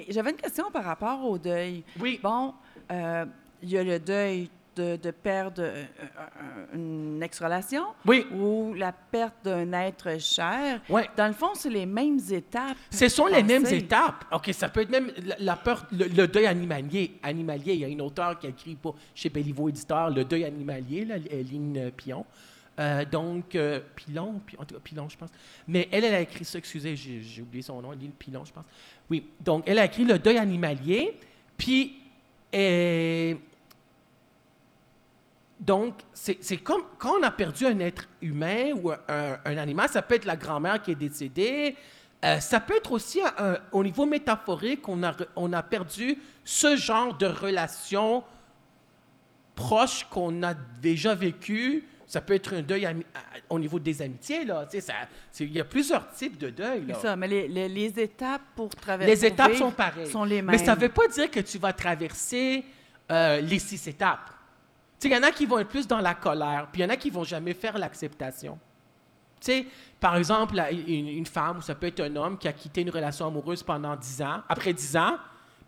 [0.09, 1.83] J'avais une question par rapport au deuil.
[1.99, 2.21] Oui.
[2.23, 2.55] Bon,
[2.93, 3.25] euh,
[3.61, 8.27] il y a le deuil de, de perdre euh, euh, une ex-relation Oui.
[8.33, 10.81] ou la perte d'un être cher.
[11.17, 12.77] Dans le fond, c'est les mêmes étapes.
[12.91, 14.25] Ce sont les mêmes étapes.
[14.33, 17.15] OK, ça peut être même la, la peur, le, le deuil animalier.
[17.23, 20.45] Animalier, il y a une auteure qui a écrit pour, chez Belliveau Éditeur, Le deuil
[20.45, 22.25] animalier, là, Lynn Pion.
[22.79, 25.31] Euh, donc, euh, Pilon, Pi- en tout cas, Pilon, je pense.
[25.67, 28.65] Mais elle, elle a écrit ça, excusez, j'ai oublié son nom, Lynn Pilon, je pense.
[29.09, 31.15] Oui, donc elle a écrit Le deuil animalier,
[31.57, 31.97] puis
[32.55, 33.35] euh,
[35.59, 40.03] donc, c'est comme quand on a perdu un être humain ou un, un animal, ça
[40.03, 41.75] peut être la grand-mère qui est décédée,
[42.25, 46.19] euh, ça peut être aussi un- au niveau métaphorique, on a, re- on a perdu
[46.45, 48.23] ce genre de relation
[49.55, 51.85] proche qu'on a déjà vécu.
[52.07, 52.87] Ça peut être un deuil
[53.51, 54.69] au niveau des amitiés, là.
[55.41, 56.85] Il y a plusieurs types de deuil.
[56.89, 59.13] C'est ça, mais les, les- les étapes pour traverser.
[59.13, 60.07] Les étapes sont pareilles.
[60.11, 60.89] sont les Mais ça ne mêmes.
[60.89, 62.65] veut pas dire que tu vas traverser
[63.11, 64.31] euh, les six étapes.
[64.99, 66.85] Tu sais, il y en a qui vont être plus dans la colère, puis il
[66.85, 68.59] y en a qui vont jamais faire l'acceptation.
[70.01, 72.91] Par exemple, une, une femme ou ça peut être un homme qui a quitté une
[72.91, 75.17] relation amoureuse pendant 10 ans, après 10 ans,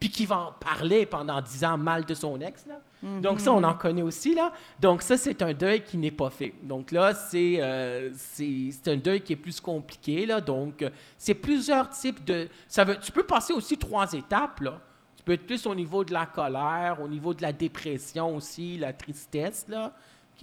[0.01, 2.67] puis qui va en parler pendant 10 ans mal de son ex.
[2.67, 2.81] Là.
[3.21, 4.35] Donc ça, on en connaît aussi.
[4.35, 4.53] Là.
[4.81, 6.55] Donc ça, c'est un deuil qui n'est pas fait.
[6.63, 8.11] Donc là, c'est euh,
[8.87, 10.27] un deuil qui est plus compliqué.
[10.27, 10.41] Là.
[10.41, 12.49] Donc, euh, c'est plusieurs types de...
[12.67, 14.61] Ça veut, tu peux passer aussi trois étapes.
[14.61, 14.81] Là.
[15.31, 19.67] Être plus au niveau de la colère, au niveau de la dépression aussi, la tristesse.
[19.69, 19.93] Là.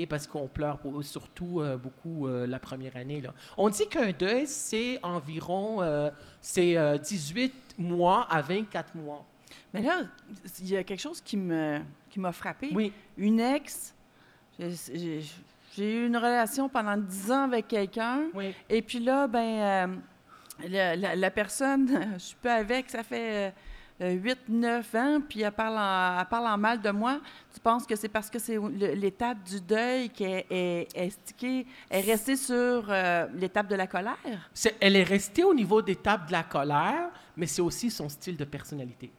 [0.10, 3.22] Parce qu'on pleure pour- surtout euh, beaucoup euh, la première année.
[3.22, 3.34] Là.
[3.58, 6.10] On dit qu'un deuil, c'est environ euh,
[6.42, 9.26] c'est, euh, 18 mois à 24 mois.
[9.74, 10.02] Mais là,
[10.60, 12.70] il y a quelque chose qui me qui m'a frappé.
[12.74, 12.92] Oui.
[13.18, 13.94] Une ex,
[14.60, 15.22] j'ai-
[15.78, 18.24] eu une relation pendant 10 ans avec quelqu'un.
[18.34, 18.54] Oui.
[18.70, 20.02] Et puis là, ben,
[20.68, 23.54] la, la- la personne, je suis pas avec, ça fait
[24.00, 27.20] 8-9 ans, puis elle parle, en, elle parle en mal de moi.
[27.54, 28.58] Tu penses que c'est parce que c'est
[28.96, 34.18] l'étape du deuil qui est, stickée, est restée sur euh, l'étape de la colère?
[34.82, 38.46] Elle est restée au niveau d'étape de la colère, mais c'est aussi son style de
[38.46, 39.12] personnalité.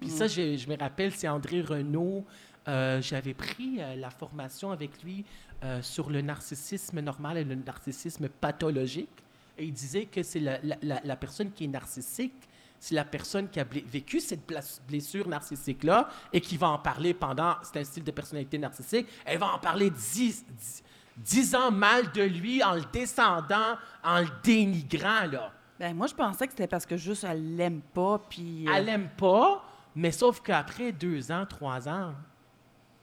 [0.00, 2.24] Puis ça, je, je me rappelle, c'est André Renaud.
[2.68, 5.24] euh, J'avais pris euh, la formation avec lui
[5.62, 9.10] euh, sur le narcissisme normal et le narcissisme pathologique.
[9.58, 12.48] Et il disait que c'est la, la- la- la personne qui est narcissique,
[12.82, 14.40] c'est la personne qui a vécu cette
[14.88, 19.38] blessure narcissique-là et qui va en parler pendant, c'est un style de personnalité narcissique, elle
[19.38, 20.82] va en parler dix, dix,
[21.16, 25.52] dix ans mal de lui en le descendant, en le dénigrant, là.
[25.78, 28.86] Ben, moi, je pensais que c'était parce que juste elle l'aime pas, puis euh, Elle
[28.86, 29.64] l'aime pas,
[29.94, 32.14] mais sauf qu'après deux ans, trois ans,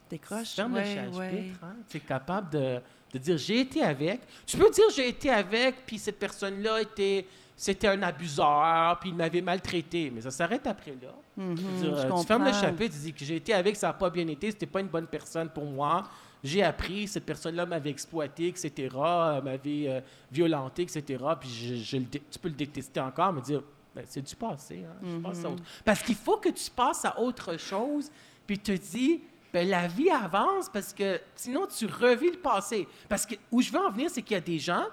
[0.09, 0.57] décroche.
[0.57, 1.51] Ouais, ouais.
[1.63, 2.81] hein, tu es capable de,
[3.13, 4.19] de dire j'ai été avec.
[4.45, 7.25] Tu peux dire j'ai été avec, puis cette personne-là était.
[7.61, 10.09] C'était un abuseur, puis il m'avait maltraité.
[10.15, 11.09] Mais ça s'arrête après là.
[11.35, 13.53] Mhm, Je veux dire, je euh, tu fermes le chapitre, tu dis que j'ai été
[13.53, 16.03] avec, ça n'a pas bien été, c'était pas une bonne personne pour moi.
[16.41, 19.99] j'ai appris, cette personne-là m'avait exploité, etc., euh, m'avait euh,
[20.31, 23.61] violenté, etc., puis je, je tu peux le détester encore, mais dire,
[23.93, 24.85] ben, c'est du passé.
[24.87, 28.09] Hein, je passe à autre- Parce qu'il faut que tu passes à autre chose,
[28.47, 29.19] puis te dis,
[29.51, 32.87] ben, la vie avance, parce que sinon, tu revis le passé.
[33.09, 34.85] Parce que où je veux en venir, c'est qu'il y a des gens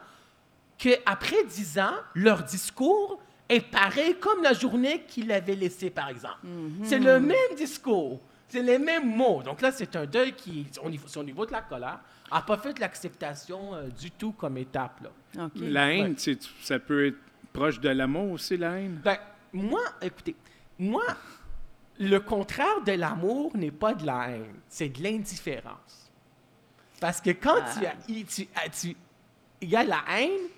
[0.79, 6.39] qu'après 10 ans, leur discours est pareil comme la journée qu'ils l'avaient laissé, par exemple.
[6.85, 9.43] C'est le même discours, c'est les mêmes mots.
[9.43, 12.01] Donc là, c'est un deuil qui, au niveau, c'est au niveau de la colère,
[12.33, 15.01] n'a pas fait de l'acceptation euh, du tout comme étape.
[15.03, 15.49] Là.
[15.55, 16.39] La haine, Ouais.
[16.63, 17.17] ça peut être
[17.53, 19.01] proche de l'amour aussi, la haine?
[19.05, 19.17] Ben,
[19.53, 20.35] moi, écoutez,
[20.79, 21.05] moi,
[21.99, 26.11] le contraire de l'amour n'est pas de la haine, c'est de l'indifférence.
[27.01, 27.95] Parce que quand tu, as,
[28.27, 28.97] tu, as- tu-
[29.61, 30.49] il y a la haine,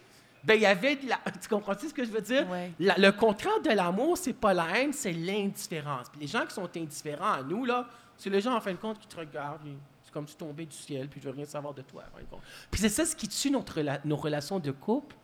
[0.44, 2.48] ben il y avait de la, tu comprends ce que je veux dire?
[2.48, 2.72] Ouais.
[2.78, 6.08] La- le contraire de l'amour, c'est pas la haine, c'est l'indifférence.
[6.10, 8.76] Puis les gens qui sont indifférents à nous, là, c'est les gens, en fin de
[8.78, 9.60] compte, qui te regardent.
[10.02, 12.16] C'est comme si tu tombais du ciel, puis je veux rien savoir de toi, en
[12.16, 12.42] fin de compte.
[12.70, 15.14] Puis c'est ça ce qui tue notre, nos relations de couple,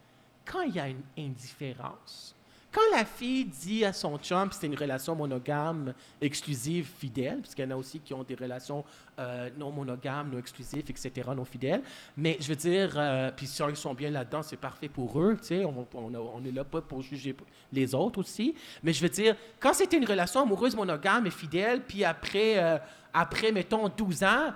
[0.45, 2.35] quand il y a une indifférence.
[2.75, 7.65] Quand la fille dit à son chum, c'est une relation monogame, exclusive, fidèle, parce qu'il
[7.65, 8.85] y en a aussi qui ont des relations
[9.21, 11.83] euh, non monogames, non exclusives, etc., non fidèles.
[12.17, 15.37] Mais je veux dire, euh, puis si ils sont bien là-dedans, c'est parfait pour eux,
[15.41, 17.37] tu sais, on, on, est là pas pour juger
[17.73, 18.57] les autres aussi.
[18.83, 22.79] Mais je veux dire, quand c'était une relation amoureuse monogame et fidèle, puis après, euh,
[23.13, 24.53] après mettons, 12 ans,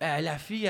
[0.00, 0.68] la fille,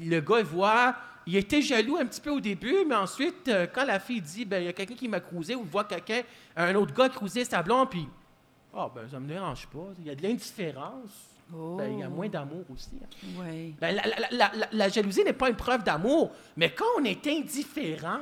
[0.00, 0.96] le gars, voit,
[1.28, 4.44] il était jaloux un petit peu au début, mais ensuite, euh, quand la fille dit,
[4.44, 6.22] ben, il y a quelqu'un qui m'a cruisé, ou voit quelqu'un,
[6.56, 8.08] un autre gars cruiser sa blonde, puis,
[8.74, 9.86] ah, ben, ça me dérange pas.
[10.00, 11.10] Il y a de l'indifférence.
[11.50, 12.14] Ben, il y a Oh.
[12.14, 12.90] moins d'amour aussi.
[13.02, 13.42] hein.
[13.80, 17.04] Ben, la, la- la- la- la jalousie n'est pas une preuve d'amour, mais quand on
[17.04, 18.20] est indifférent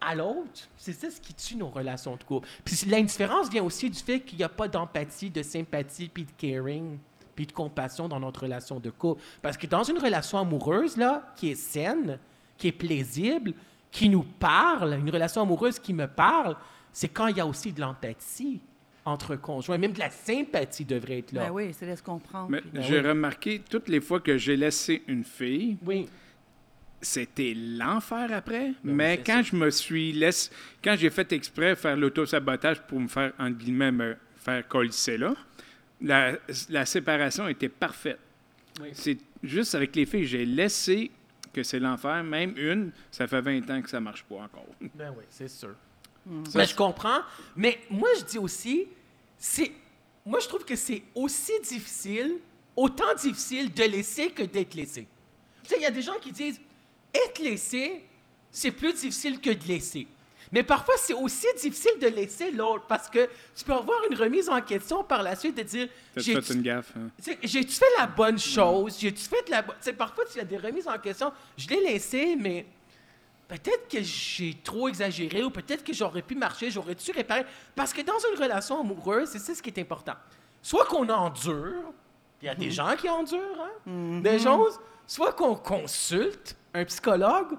[0.00, 2.46] à l'autre, c'est ça ce qui tue nos relations de couple.
[2.64, 6.30] Puis l'indifférence vient aussi du fait qu'il n'y a pas d'empathie, de sympathie, puis de
[6.36, 6.98] caring,
[7.34, 9.22] puis de compassion dans notre relation de couple.
[9.42, 12.18] Parce que dans une relation amoureuse, là, qui est saine,
[12.56, 13.52] qui est plaisible,
[13.90, 16.56] qui nous parle, une relation amoureuse qui me parle,
[16.92, 18.60] c'est quand il y a aussi de l'empathie
[19.04, 21.46] entre conjoints, même de la sympathie devrait être là.
[21.46, 22.48] Ben oui, c'est laisse comprendre.
[22.50, 26.08] Mais puis- j'ai remarqué, toutes les fois que j'ai laissé une fille, Oui.
[27.02, 28.72] c'était l'enfer après.
[28.82, 30.50] Ben mais oui, quand je me suis laissé,
[30.82, 35.18] quand j'ai fait exprès de faire l'autosabotage pour me faire, entre guillemets, me faire colisser
[35.18, 35.34] là,
[36.04, 36.36] la,
[36.68, 38.20] la séparation était parfaite.
[38.80, 38.90] Oui.
[38.92, 41.10] C'est juste avec les filles, j'ai laissé
[41.52, 42.22] que c'est l'enfer.
[42.22, 44.66] Même une, ça fait 20 ans que ça marche pas encore.
[44.94, 45.74] Ben oui, c'est sûr.
[46.54, 47.20] Mais je comprends.
[47.56, 48.86] Mais moi, je dis aussi,
[49.38, 49.72] c'est.
[50.26, 52.38] Moi, je trouve que c'est aussi difficile,
[52.74, 55.06] autant difficile de laisser que d'être laissé.
[55.62, 56.60] Tu sais, il y a des gens qui disent
[57.12, 58.04] être laissé,
[58.50, 60.06] c'est plus difficile que de laisser.
[60.54, 64.48] Mais parfois, c'est aussi difficile de laisser l'autre parce que tu peux avoir une remise
[64.48, 66.92] en question par la suite de dire T'as j'ai fait une gaffe.
[66.96, 67.10] hein?
[67.20, 68.96] tu J'ai-tu fait la bonne chose?
[69.00, 69.74] J'ai-tu fait la bonne...
[69.78, 71.32] Tu sais, parfois, il y a des remises en question.
[71.58, 72.66] Je l'ai laissé, mais
[73.48, 77.44] peut-être que j'ai trop exagéré ou peut-être que j'aurais pu marcher, j'aurais dû réparer.
[77.74, 80.14] Parce que dans une relation amoureuse, c'est ça ce qui est important.
[80.62, 81.92] Soit qu'on endure,
[82.40, 83.40] il y a des gens qui endurent,
[83.88, 87.56] hein, des choses, soit qu'on consulte un psychologue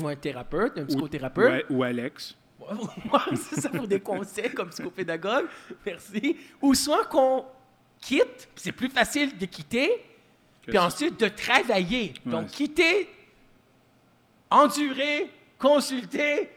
[0.00, 1.66] ou un thérapeute, un psychothérapeute.
[1.70, 2.36] ou- ou Alex.
[3.36, 5.46] C'est ça pour des conseils comme psychopédagogue.
[5.86, 6.36] Merci.
[6.60, 7.44] Ou soit qu'on
[8.00, 9.88] quitte, c'est plus facile de quitter,
[10.62, 12.12] Que puis ensuite de travailler.
[12.26, 13.08] Donc, quitter,
[14.50, 16.50] endurer, consulter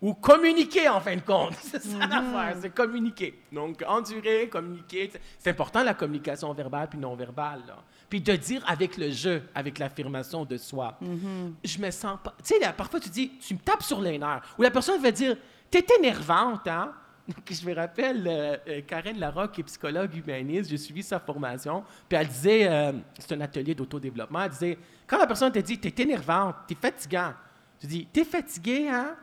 [0.00, 1.54] ou communiquer en fin de compte.
[1.60, 3.34] C'est ça l'affaire, c'est communiquer.
[3.52, 5.10] Donc, endurer, communiquer.
[5.12, 7.62] c'est- C'est important la communication verbale puis non verbale.
[7.66, 7.82] là.
[8.08, 10.98] Puis de dire avec le jeu, avec l'affirmation de soi.
[11.62, 12.34] Je me sens pas.
[12.42, 14.42] Tu sais, parfois tu dis, tu me tapes sur les nerfs.
[14.58, 15.36] Ou la personne va dire,
[15.70, 16.94] t'es énervante, hein?
[17.28, 21.20] Donc, je me rappelle, euh, euh, Karen Larocque, qui est psychologue humaniste, j'ai suivi sa
[21.20, 25.58] formation, puis elle disait, euh, c'est un atelier d'autodéveloppement, elle disait, quand la personne te
[25.58, 27.34] dit, t'es énervante, t'es fatigant,
[27.78, 29.14] tu dis, t'es fatigué, hein?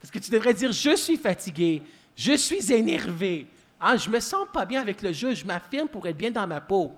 [0.00, 1.82] Parce que tu devrais dire, je suis fatigué,
[2.16, 3.46] je suis énervé,
[3.80, 3.96] hein?
[3.96, 6.60] je me sens pas bien avec le jeu, je m'affirme pour être bien dans ma
[6.60, 6.92] peau,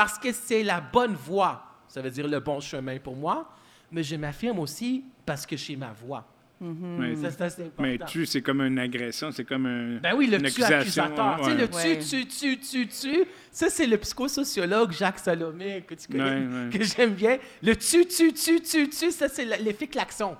[0.00, 3.52] parce que c'est la bonne voie, ça veut dire le bon chemin pour moi,
[3.92, 6.26] mais je m'affirme aussi parce que j'ai ma voix.
[6.58, 7.14] Ouais.
[7.16, 7.82] Ça, ça, c'est important.
[7.82, 11.04] Mais tu, c'est comme une agression, c'est comme un, Ben oui, le une tu accusation.
[11.04, 11.36] accusateur.
[11.40, 11.56] Tu sais, ouais.
[11.58, 11.98] le tu, Ouais.
[11.98, 16.70] tu, tu, tu, tu, ça, c'est le psychosociologue Jacques Salomé que tu connais, Ouais, ouais.
[16.78, 17.36] que j'aime bien.
[17.62, 20.34] Le tu, tu, tu, tu, tu, ça, c'est l'effet klaxon.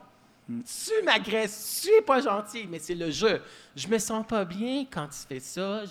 [0.49, 0.61] Mm.
[0.63, 3.43] Tu m'agresses, tu es pas gentil, mais c'est le jeu.
[3.77, 5.83] Je me sens pas bien quand tu fais ça.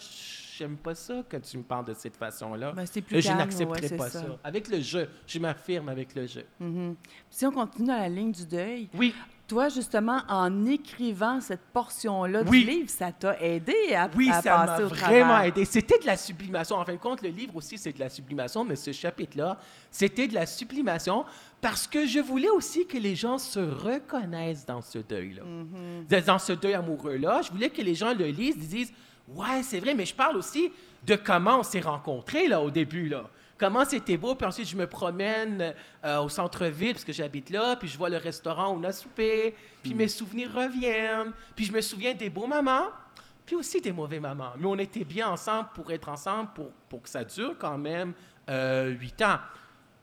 [0.59, 2.73] J'aime pas ça quand tu me parles de cette façon-là.
[2.73, 4.19] Ben, c'est plus je n'accepterai ouais, pas ça.
[4.19, 4.39] ça.
[4.43, 6.43] Avec le jeu, je m'affirme avec le jeu.
[6.59, 6.95] Mhm.
[7.29, 9.15] Si on continue dans la ligne du deuil, Oui,
[9.47, 12.65] toi, justement, en écrivant cette portion-là Oui.
[12.65, 15.43] du livre, ça t'a aidé à, Oui, à ça m'a passer au vraiment travers.
[15.43, 15.63] aidé.
[15.63, 16.75] C'était de la sublimation.
[16.75, 19.57] En fin de compte, le livre aussi, c'est de la sublimation, mais ce chapitre-là,
[19.89, 21.23] c'était de la sublimation
[21.61, 25.43] parce que je voulais aussi que les gens se reconnaissent dans ce deuil-là.
[25.43, 26.25] Mm-hmm.
[26.25, 28.93] Dans ce deuil amoureux-là, je voulais que les gens le lisent, ils disent
[29.35, 30.71] Ouais, c'est vrai, mais je parle aussi
[31.05, 33.07] de comment on s'est rencontrés là, au début.
[33.09, 33.23] Là.
[33.57, 35.73] Comment c'était beau, puis ensuite je me promène
[36.05, 38.91] euh, au centre-ville, parce que j'habite là, puis je vois le restaurant où on a
[38.91, 39.53] soupé,
[39.83, 42.87] puis mes souvenirs reviennent, puis je me souviens des beaux moments,
[43.45, 44.51] puis aussi des mauvais moments.
[44.57, 48.13] Mais on était bien ensemble pour être ensemble, pour, pour que ça dure quand même
[48.49, 49.39] euh, huit ans.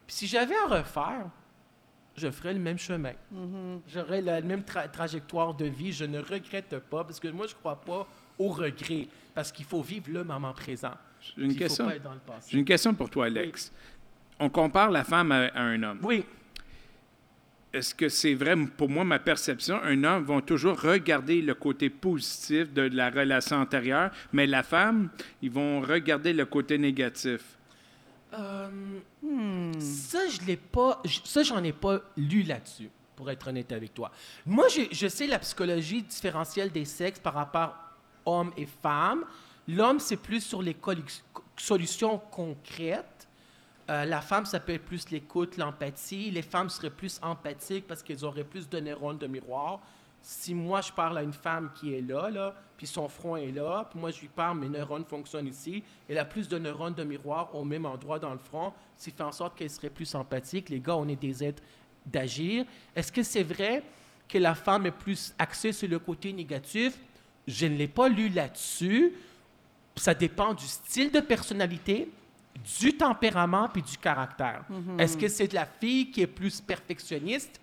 [0.06, 1.26] Puis si j'avais à refaire,
[2.16, 3.12] je ferais le même chemin.
[3.88, 5.92] J'aurais la même tra- trajectoire de vie.
[5.92, 8.06] Je ne regrette pas, parce que moi, je ne crois pas
[8.38, 10.92] au regret, parce qu'il faut vivre le moment présent.
[11.36, 11.86] J'ai une question.
[11.86, 12.48] pas être dans le passé.
[12.52, 13.72] J'ai une question pour toi, Alex.
[14.38, 15.98] On compare la femme à, à un homme.
[16.02, 16.24] Oui,
[17.72, 21.90] Est-ce que c'est vrai, pour moi, ma perception, un homme va toujours regarder le côté
[21.90, 25.10] positif de la relation antérieure, mais la femme,
[25.42, 27.40] ils vont regarder le côté négatif.
[28.34, 28.68] Euh,
[29.80, 31.00] Ça, je l'ai pas.
[31.04, 34.10] j- Ça, j'en ai pas lu là-dessus, pour être honnête avec toi.
[34.44, 37.74] Moi, je, je sais la psychologie différentielle des sexes par rapport
[38.26, 39.24] hommes et femmes.
[39.68, 40.76] L'homme, c'est plus sur les
[41.56, 43.26] solutions concrètes.
[43.88, 46.30] Euh, la femme, ça peut être plus l'écoute, l'empathie.
[46.30, 49.80] Les femmes seraient plus empathiques parce qu'elles auraient plus de neurones de miroir.
[50.20, 53.86] Si moi, je parle à une femme qui est là, puis son front est là,
[53.88, 57.04] puis moi, je lui parle, mes neurones fonctionnent ici, elle a plus de neurones de
[57.04, 60.68] miroir au même endroit dans le front, ce fait en sorte qu'elle serait plus empathique.
[60.68, 61.62] Les gars, on est des êtres
[62.04, 62.64] d'agir.
[62.94, 63.84] Est-ce que c'est vrai
[64.28, 66.98] que la femme est plus axée sur le côté négatif?
[67.46, 69.12] Je ne l'ai pas lu là-dessus.
[69.96, 72.10] Ça dépend du style de personnalité,
[72.80, 74.64] du tempérament puis du caractère.
[74.98, 77.60] Est-ce que c'est de la fille qui est plus perfectionniste?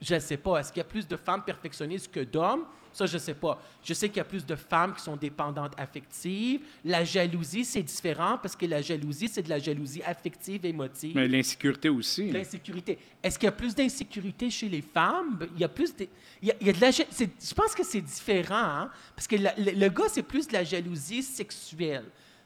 [0.00, 0.58] Je ne sais pas.
[0.58, 2.64] Est-ce qu'il y a plus de femmes perfectionnistes que d'hommes?
[2.94, 3.60] Ça, je ne sais pas.
[3.82, 6.60] Je sais qu'il y a plus de femmes qui sont dépendantes affectives.
[6.84, 11.12] La jalousie, c'est différent parce que la jalousie, c'est de la jalousie affective, émotive.
[11.16, 12.30] Mais l'insécurité aussi.
[12.30, 12.96] L'insécurité.
[13.22, 15.46] Est-ce qu'il y a plus d'insécurité chez les femmes?
[15.56, 16.06] Il y a plus de...
[16.40, 16.90] Il y a, il y a de la...
[16.92, 18.90] Je pense que c'est différent, hein?
[19.16, 22.04] Parce que la- le, le gars, c'est plus de la jalousie sexuelle.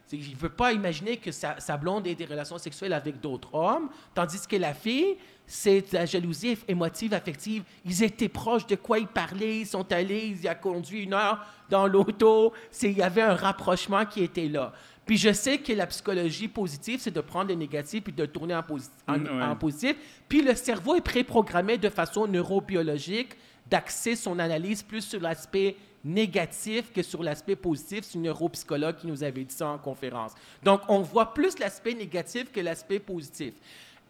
[0.08, 3.20] C'est- Il ne veut pas imaginer que sa, sa blonde ait des relations sexuelles avec
[3.20, 7.62] d'autres hommes, tandis que la fille, c'est la jalousie émotive, affective.
[7.84, 11.44] Ils étaient proches de quoi ils parlaient, ils sont allés, ils ont conduit une heure
[11.70, 12.52] dans l'auto.
[12.82, 14.72] Il y avait un rapprochement qui était là.
[15.06, 18.28] Puis je sais que la psychologie positive, c'est de prendre le négatif puis de le
[18.28, 19.42] tourner en, posi- en- Mm, ouais.
[19.42, 19.96] en positif.
[20.28, 23.30] Puis le cerveau est préprogrammé de façon neurobiologique
[23.70, 25.76] d'axer son analyse plus sur l'aspect
[26.08, 28.04] négatif que sur l'aspect positif.
[28.04, 30.32] C'est une neuropsychologue qui nous avait dit ça en conférence.
[30.62, 33.54] Donc, on voit plus l'aspect négatif que l'aspect positif.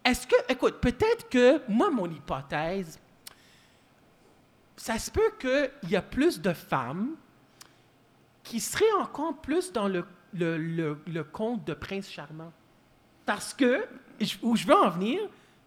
[0.03, 2.99] Est-ce que, écoute, peut-être que, moi, mon hypothèse,
[4.77, 7.15] ça se peut qu'il y a plus de femmes
[8.43, 12.53] qui seraient encore plus dans le, le, le- conte de Prince Charmant.
[13.25, 13.85] Parce que,
[14.41, 15.19] où je veux en venir,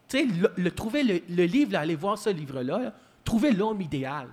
[0.09, 0.27] tu sais,
[0.57, 4.29] le, trouver le, livre, aller voir ce livre-là, là, trouver l'homme idéal.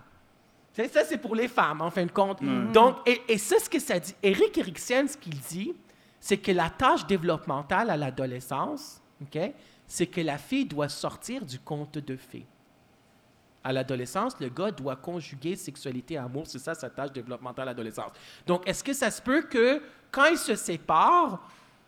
[0.88, 2.42] Ça, c'est pour les femmes, en fin de compte.
[2.72, 5.74] Donc, et, et ça, ce que ça dit, Eric Eriksen, ce qu'il dit,
[6.20, 9.40] c'est que la tâche développementale à l'adolescence, OK,
[9.88, 12.46] c'est que la fille doit sortir du conte de fées.
[13.64, 16.44] À l'adolescence, le gars doit conjuguer sexualité et amour.
[16.48, 18.12] C'est ça sa tâche développementale à l'adolescence.
[18.48, 21.42] Donc, est-ce que ça se peut que quand ils se séparent,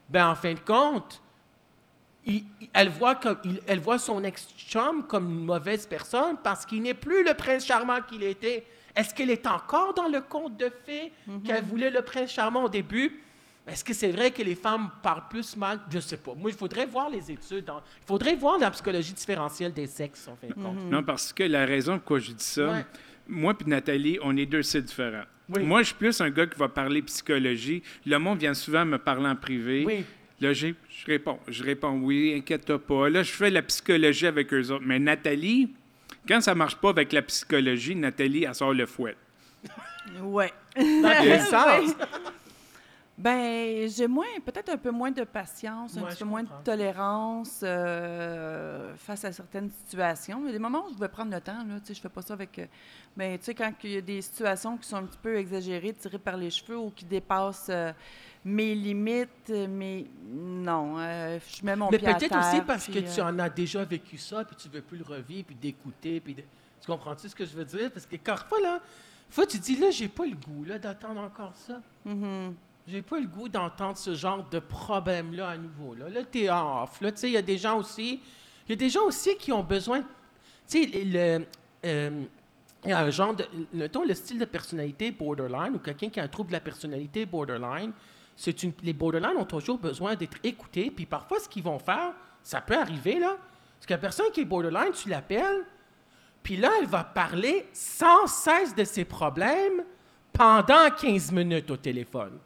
[0.09, 1.21] ben en fin de compte,
[2.25, 6.81] il- elle, voit comme, il- elle voit son ex-chum comme une mauvaise personne parce qu'il
[6.81, 8.65] n'est plus le prince charmant qu'il était.
[8.95, 11.11] Est-ce qu'elle est encore dans le conte de fées
[11.45, 13.19] qu'elle voulait le prince charmant au début?
[13.67, 15.79] Est-ce que c'est vrai que les femmes parlent plus mal?
[15.89, 16.33] Je ne sais pas.
[16.33, 17.65] Moi, il faudrait voir les études.
[17.69, 20.77] Il faudrait voir la psychologie différentielle des sexes, en fin de compte.
[20.89, 22.85] Non, parce que la raison pourquoi je dis ça, Ouais.
[23.27, 25.23] moi et Nathalie, on est deux styles différents.
[25.47, 25.63] Oui.
[25.63, 27.83] Moi, je suis plus un gars qui va parler psychologie.
[28.05, 29.83] Le monde vient souvent me parler en privé.
[29.85, 30.05] Oui.
[30.39, 31.39] Là, j'ai- je réponds.
[31.47, 33.09] Je réponds oui, inquiète-toi pas.
[33.09, 34.83] Là, je fais la psychologie avec eux autres.
[34.85, 35.71] Mais Nathalie,
[36.28, 39.15] quand ça marche pas avec la psychologie, Nathalie, elle sort le fouet.
[40.22, 40.51] Ouais.
[40.76, 41.93] Dans quel sens?
[43.17, 46.49] Ben, j'ai moins, peut-être un peu moins de patience, un Ouais, petit peu moins de
[46.63, 50.39] tolérance euh, face à certaines situations.
[50.43, 52.01] Il y a des moments où je vais prendre le temps, là, tu sais, je
[52.01, 52.57] fais pas ça avec...
[52.57, 52.65] euh,
[53.15, 55.93] ben, tu sais, quand il y a des situations qui sont un petit peu exagérées,
[55.93, 57.91] tirées par les cheveux ou qui dépassent euh,
[58.43, 62.61] mes limites, euh, mais non, euh, je mets mon Mais pied à peut-être terre, aussi
[62.61, 65.03] parce puis, que euh, tu en as déjà vécu ça, puis tu veux plus le
[65.03, 66.41] revivre, puis d'écouter, puis de...
[66.41, 67.91] Tu comprends-tu ce que je veux dire?
[67.91, 68.79] Parce que parfois, là,
[69.29, 71.81] fois, tu dis, là, j'ai pas le goût, là, d'entendre encore ça.
[72.05, 72.55] mhm.
[72.87, 75.93] J'ai pas le goût d'entendre ce genre de problème-là à nouveau.
[75.93, 76.99] Là, là t'es off.
[76.99, 78.19] Là, tu sais, il y a des gens aussi...
[78.67, 80.01] Il y a des gens aussi qui ont besoin...
[80.67, 81.45] Tu sais, le...
[81.85, 82.23] euh,
[82.83, 83.45] il y a un genre de.
[83.73, 87.91] Le style de personnalité borderline ou quelqu'un qui a un trouble de la personnalité borderline,
[88.47, 90.91] une, les borderline ont toujours besoin d'être écoutés.
[90.91, 93.37] Puis parfois, ce qu'ils vont faire, ça peut arriver, là.
[93.77, 95.65] Parce que la personne qui est borderline, tu l'appelles,
[96.43, 99.83] puis là, elle va parler sans cesse de ses problèmes
[100.33, 102.39] pendant 15 minutes au téléphone.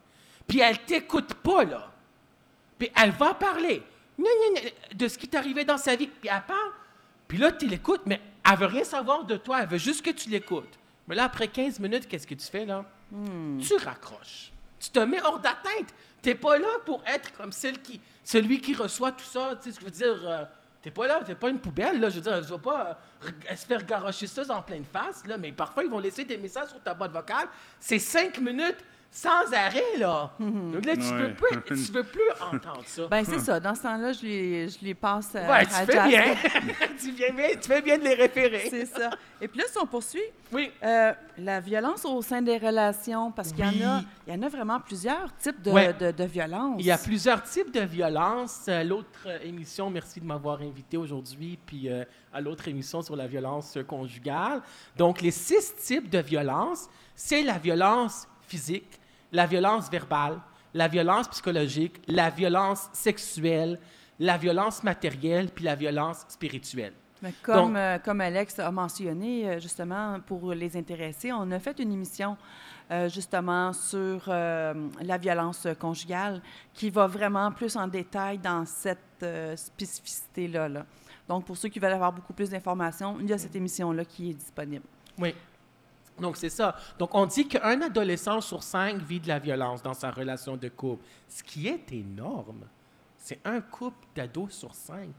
[0.47, 1.91] Puis elle t'écoute pas, là.
[2.77, 3.81] Puis elle va parler
[4.93, 6.07] de ce qui t'est arrivé dans sa vie.
[6.07, 6.71] Puis elle parle.
[7.27, 9.61] Puis là, tu l'écoutes, mais elle veut rien savoir de toi.
[9.61, 10.77] Elle veut juste que tu l'écoutes.
[11.07, 12.85] Mais là, après 15 minutes, qu'est-ce que tu fais, là?
[13.61, 14.51] Tu raccroches.
[14.85, 15.93] Tu te mets hors d'atteinte.
[16.21, 19.55] Tu n'es pas là pour être comme celle qui, celui qui reçoit tout ça.
[19.61, 20.29] Tu sais ce que je veux dire?
[20.29, 20.45] euh,
[20.81, 22.09] T'es pas là, t'es pas une poubelle, là.
[22.11, 25.35] Je veux dire, je vais pas euh, se faire garocher ça en pleine face, là.
[25.35, 27.47] Mais parfois, ils vont laisser des messages sur ta boîte vocale.
[27.79, 28.77] C'est cinq minutes
[29.17, 30.29] sans arrêt, là.
[30.39, 31.27] Donc là, tu, Ouais.
[31.27, 33.07] veux plus, tu veux plus entendre ça.
[33.07, 33.61] Ben c'est ça.
[33.61, 36.09] Dans ce temps-là, je les, je les passe euh, ouais, tu à fais Jasper.
[36.09, 36.35] bien.
[36.99, 37.47] tu, viens bien.
[37.53, 38.67] Tu fais bien de les référer.
[38.69, 39.11] C'est ça.
[39.39, 40.19] Et puis là, si on poursuit,
[40.51, 40.69] Oui.
[40.83, 44.41] euh, la violence au sein des relations, parce qu'il y, en a, il y en
[44.41, 45.93] a vraiment plusieurs types de, Ouais.
[45.93, 46.75] de, de violences.
[46.79, 48.65] Il y a plusieurs types de violences.
[48.67, 52.03] Euh, L'autre émission, merci de m'avoir invité aujourd'hui, puis euh,
[52.33, 54.61] à l'autre émission sur la violence conjugale.
[54.97, 58.99] Donc, les six types de violences, c'est la violence physique,
[59.35, 60.39] la violence verbale,
[60.73, 63.79] la violence psychologique, la violence sexuelle,
[64.19, 66.93] la violence matérielle, puis la violence spirituelle.
[67.21, 71.59] Mais comme, Donc- euh, comme Alex a mentionné, euh, justement, pour les intéressés, on a
[71.59, 72.37] fait une émission
[72.91, 76.41] euh, justement sur euh, la violence conjugale
[76.73, 79.25] qui va vraiment plus en détail dans cette
[79.55, 80.69] spécificité-là.
[80.69, 80.85] là.
[81.27, 84.29] Donc, pour ceux qui veulent avoir beaucoup plus d'informations, il y a cette émission-là qui
[84.29, 84.85] est disponible.
[85.17, 85.33] Oui.
[86.19, 86.75] Donc, c'est ça.
[86.97, 90.69] Donc, on dit qu'un adolescent sur cinq vit de la violence dans sa relation de
[90.69, 92.65] couple, ce qui est énorme.
[93.17, 95.09] C'est un couple d'ados sur cinq.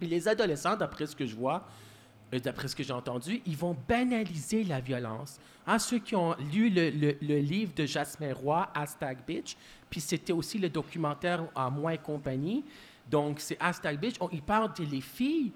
[0.00, 1.64] Puis les adolescents, d'après ce que je vois,
[2.32, 5.38] euh, d'après ce que j'ai entendu, ils vont banaliser la violence.
[5.66, 9.56] Hein, ceux qui ont lu le, le- le livre de Jasmin Roy, Hashtag Bitch,
[9.88, 12.64] puis c'était aussi le documentaire à Moi et compagnie.
[13.08, 14.16] Donc, c'est Hashtag Bitch.
[14.20, 15.52] On, ils parlent des les filles,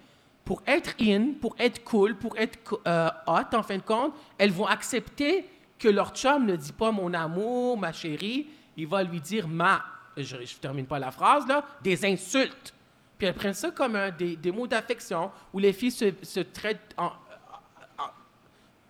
[0.48, 4.50] pour être in, pour être cool, pour être euh, hot, en fin de compte, elles
[4.50, 5.44] vont accepter
[5.78, 8.46] que leur chum ne dit pas mon amour, ma chérie.
[8.74, 9.84] Il va lui dire ma,
[10.16, 12.72] je ne termine pas la phrase, là, des insultes.
[13.18, 16.94] Puis elles prennent ça comme des, des mots d'affection où les filles se, se traitent
[16.96, 17.10] en- en-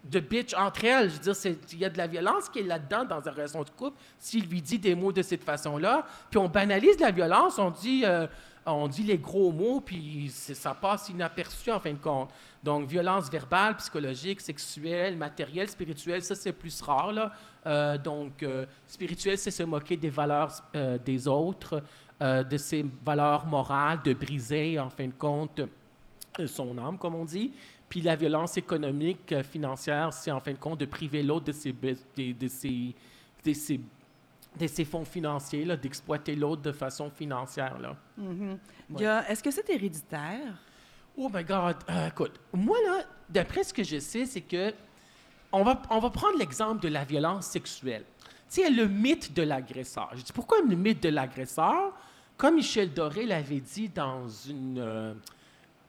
[0.05, 1.11] de bitch entre elles.
[1.11, 3.63] Je veux dire, il y a de la violence qui est là-dedans dans une relation
[3.63, 3.99] de couple.
[4.19, 8.03] S'il lui dit des mots de cette façon-là, puis on banalise la violence, on dit,
[8.05, 8.27] euh,
[8.65, 12.31] on dit les gros mots, puis ça passe inaperçu en fin de compte.
[12.63, 17.13] Donc, violence verbale, psychologique, sexuelle, matérielle, spirituelle, ça c'est plus rare.
[17.13, 17.33] Là.
[17.67, 20.53] Euh, donc, euh, spirituel, c'est se moquer des valeurs
[21.05, 21.83] des autres,
[22.21, 25.61] de ses valeurs morales, de briser en fin de compte
[26.47, 27.53] son âme, comme on dit.
[27.89, 31.53] Puis la violence économique, euh, financière, c'est en fin de compte de priver l'autre de
[31.53, 32.95] ses, de, de ses,
[33.45, 33.81] de ses-
[34.59, 37.79] de ses fonds financiers, d'exploiter l'autre de façon financière.
[37.79, 37.97] Là.
[39.07, 40.55] A- Est-ce que c'est héréditaire?
[41.17, 41.77] Oh my God!
[41.91, 44.73] Euh, écoute, moi, là, d'après ce que je sais, c'est que
[45.53, 48.05] on va, on va prendre l'exemple de la violence sexuelle.
[48.51, 50.11] Tu sais, le mythe de l'agresseur.
[50.15, 51.93] Je dis pourquoi le mythe de l'agresseur?
[52.37, 55.15] Comme Michel Doré l'avait dit dans une, euh,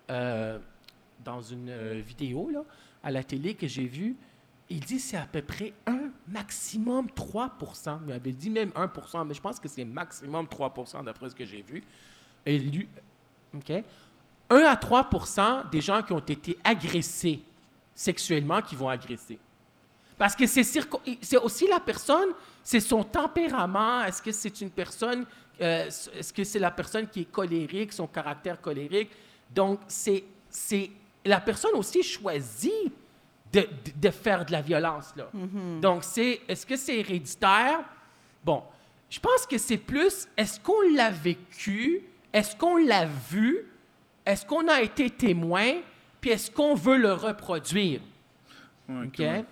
[0.09, 0.59] euh,
[1.23, 2.63] dans une euh, vidéo là,
[3.03, 4.15] à la télé que j'ai vue,
[4.69, 9.33] il dit c'est à peu près un maximum 3% Il avait dit même 1% mais
[9.33, 11.83] je pense que c'est maximum 3% d'après ce que j'ai vu.
[12.45, 12.87] Et lui,
[13.55, 13.71] OK?
[14.51, 17.41] 1 à 3% des gens qui ont été agressés
[17.93, 19.37] sexuellement qui vont agresser.
[20.17, 22.29] Parce que c'est aussi la personne,
[22.63, 24.03] c'est son tempérament.
[24.03, 25.25] Est-ce que c'est une personne,
[25.61, 29.11] euh, est-ce que c'est la personne qui est colérique, son caractère colérique?
[29.49, 30.91] Donc, c'est, c'est
[31.25, 32.71] la personne aussi choisit
[33.51, 35.13] de, de- de faire de la violence.
[35.15, 35.29] Là.
[35.81, 37.79] Donc, c'est, est-ce que c'est héréditaire?
[38.43, 38.63] Bon,
[39.09, 42.03] je pense que c'est plus, est-ce qu'on l'a vécu?
[42.31, 43.65] Est-ce qu'on l'a vu?
[44.25, 45.73] Est-ce qu'on a été témoin?
[46.21, 48.01] Puis est-ce qu'on veut le reproduire?
[48.87, 49.19] Ouais, OK?
[49.19, 49.45] ouais.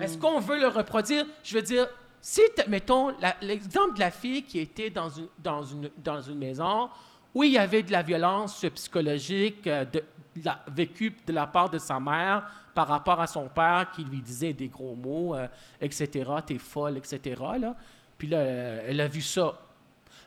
[0.00, 1.24] Est-ce qu'on veut le reproduire?
[1.42, 1.88] Je veux dire,
[2.20, 6.90] si, mettons, l'exemple de la fille qui était dans une, dans une, dans une maison
[7.34, 10.04] où il y avait de la violence psychologique euh, de
[10.44, 14.20] la- vécue de la part de sa mère par rapport à son père qui lui
[14.20, 15.46] disait des gros mots, euh,
[15.80, 16.08] etc.,
[16.46, 17.74] t'es folle, etc., là.
[18.16, 19.58] Puis là, euh, elle a vu ça.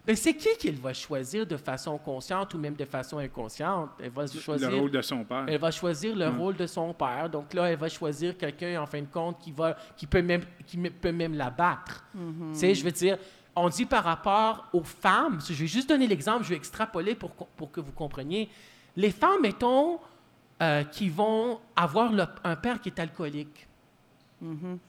[0.06, 3.90] Ben, c'est qui qu'elle va choisir de façon consciente ou même de façon inconsciente?
[4.00, 4.70] Elle va choisir...
[4.70, 5.46] Le rôle de son père.
[5.48, 7.28] Elle va choisir le rôle de son père.
[7.28, 10.44] Donc là, elle va choisir quelqu'un, en fin de compte, qui, va, qui, peut, même,
[10.68, 12.04] qui peut même la battre.
[12.14, 13.18] Tu sais, je veux dire,
[13.56, 17.32] on dit par rapport aux femmes, je vais juste donner l'exemple, je vais extrapoler pour,
[17.32, 18.50] pour que vous compreniez.
[18.96, 20.00] Les femmes, mettons,
[20.62, 23.68] euh, qui vont avoir le- un père qui est alcoolique.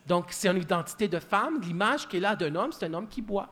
[0.07, 1.61] Donc, c'est une identité de femme.
[1.63, 3.49] L'image qu'elle a d'un homme, c'est un homme qui boit.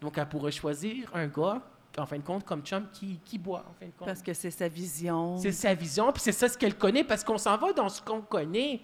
[0.00, 1.60] Donc, elle pourrait choisir un gars,
[1.98, 4.08] en fin de compte, comme chum, qui, qui boit, en fin de compte.
[4.08, 5.38] Parce que c'est sa vision.
[5.38, 8.02] C'est sa vision, puis c'est ça ce qu'elle connaît, parce qu'on s'en va dans ce
[8.02, 8.80] qu'on connaît.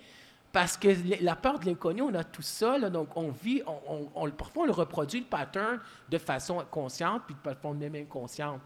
[0.52, 0.88] Parce que
[1.22, 4.30] la peur de l'inconnu, on a tout ça, là, donc on vit, on, on- on-
[4.30, 8.60] parfois on le reproduit, le pattern, de façon consciente, puis parfois même inconsciente.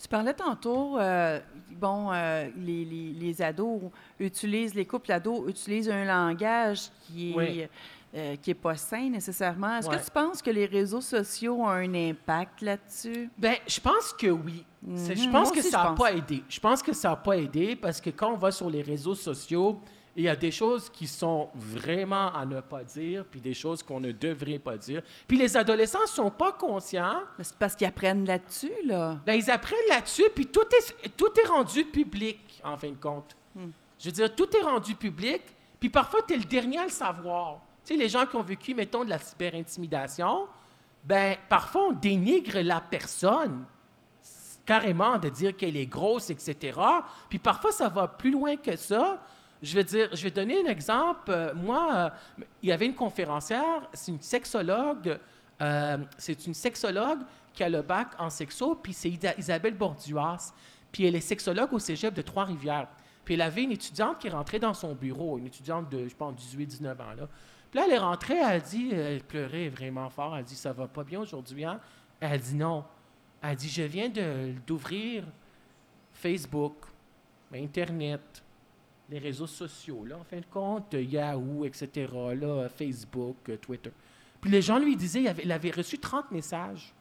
[0.00, 1.40] Tu parlais tantôt, euh,
[1.72, 3.80] bon, euh, les, les- les ados
[4.20, 7.66] utilisent, les couples ados utilisent un langage qui est, Oui.
[8.14, 9.78] euh, qui est pas sain nécessairement.
[9.78, 9.96] Est-ce Ouais.
[9.98, 13.28] que tu penses que les réseaux sociaux ont un impact là-dessus?
[13.36, 14.64] Ben, je pense que oui.
[14.86, 16.44] Je Mhm, pense moi que aussi, ça n'a pas aidé.
[16.48, 19.16] Je pense que ça n'a pas aidé parce que quand on va sur les réseaux
[19.16, 19.80] sociaux,
[20.16, 23.82] il y a des choses qui sont vraiment à ne pas dire, puis des choses
[23.82, 25.02] qu'on ne devrait pas dire.
[25.26, 27.20] Puis les adolescents ne sont pas conscients.
[27.40, 29.18] C'est parce qu'ils apprennent là-dessus, là.
[29.24, 33.36] Ben, ils apprennent là-dessus, puis tout est, tout est rendu public, en fin de compte.
[33.98, 35.42] Je veux dire, tout est rendu public,
[35.80, 37.60] puis parfois, tu es le dernier à le savoir.
[37.84, 40.46] Tu sais, les gens qui ont vécu, mettons, de la cyberintimidation,
[41.04, 43.64] ben, parfois, on dénigre la personne,
[44.64, 46.78] carrément, de dire qu'elle est grosse, etc.
[47.28, 49.20] Puis parfois, ça va plus loin que ça.
[49.62, 51.30] Je vais dire, je vais donner un exemple.
[51.30, 55.18] Euh, moi, euh, il y avait une conférencière, c'est une sexologue,
[55.60, 57.20] euh, c'est une sexologue
[57.52, 60.52] qui a le bac en sexo, puis c'est Isabelle Borduas.
[60.92, 62.88] Puis elle est sexologue au cégep de Trois-Rivières.
[63.24, 66.34] Puis elle avait une étudiante qui rentrait dans son bureau, une étudiante de, je pense,
[66.34, 67.14] 18-19 ans.
[67.16, 67.28] Là.
[67.70, 70.72] Puis là, elle est rentrée, elle a dit, elle pleurait vraiment fort, elle dit, ça
[70.72, 71.80] va pas bien aujourd'hui, hein?
[72.20, 72.84] Elle dit non.
[73.42, 74.10] Elle dit, je viens
[74.66, 75.24] d'ouvrir
[76.12, 76.74] Facebook,
[77.54, 78.42] Internet,
[79.08, 82.12] les réseaux sociaux, là, en fin de compte, Yahoo, etc.,
[82.76, 83.92] Facebook, euh, Twitter.
[84.40, 86.92] Puis les gens lui disaient, il avait, reçu 30 messages.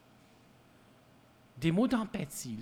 [1.58, 2.58] Des mots d'empathie.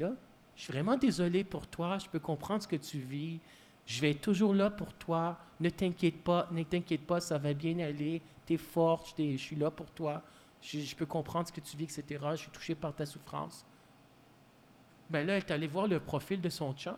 [0.56, 3.40] Je suis vraiment désolé pour toi, je peux comprendre ce que tu vis.
[3.86, 5.38] Je vais être toujours là pour toi.
[5.60, 8.22] Ne t'inquiète pas, ne t'inquiète pas, ça va bien aller.
[8.46, 10.22] Tu es forte, je, suis là pour toi.
[10.62, 12.26] Je, peux comprendre ce que tu vis, etc.
[12.32, 13.66] Je suis touché par ta souffrance.
[15.10, 16.96] Ben là, elle est allée voir le profil de son chum,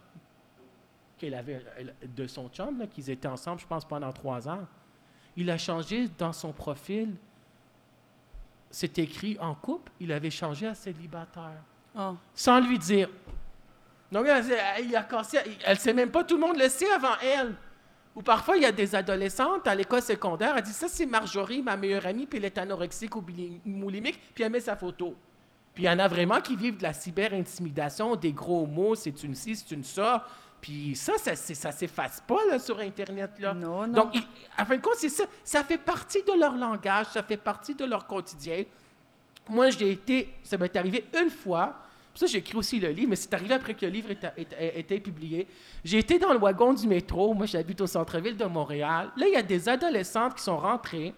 [1.18, 4.66] qu'elle avait, elle- de son chum, qu'ils étaient ensemble, je pense, pendant trois ans.
[5.36, 7.16] Il a changé dans son profil.
[8.70, 11.62] C'est écrit en couple, il avait changé à célibataire.
[11.96, 12.14] Ah.
[12.34, 13.10] Sans lui dire.
[14.12, 14.26] Donc,
[14.82, 15.40] il a cassé.
[15.66, 17.56] Elle ne sait même pas, tout le monde le sait avant elle.
[18.16, 21.62] Ou parfois, il y a des adolescentes à l'école secondaire, elle dit Ça, c'est Marjorie,
[21.62, 25.16] ma meilleure amie, puis elle est anorexique ou boulimique, puis elle met sa photo.
[25.76, 29.22] Puis il y en a vraiment qui vivent de la cyber-intimidation, des gros mots, c'est
[29.24, 30.26] une ci, c'est une ça.
[30.62, 33.32] Puis ça, ça, ça s'efface pas là, sur Internet.
[33.40, 33.54] Là.
[33.54, 33.94] Non, non.
[34.04, 34.24] Donc, il-
[34.60, 35.24] en fin de compte, c'est ça.
[35.44, 38.64] Ça fait partie de leur langage, ça fait partie de leur quotidien.
[39.50, 41.68] Moi, j'ai été, ça m'est arrivé une fois,
[42.12, 44.34] pour ça j'ai écrit aussi le livre, mais c'est arrivé après que le livre était-
[44.76, 45.48] était publié.
[45.86, 49.12] J'ai été dans le wagon du métro, moi j'habite au centre-ville de Montréal.
[49.16, 51.14] Là, il y a des adolescentes qui sont rentrées.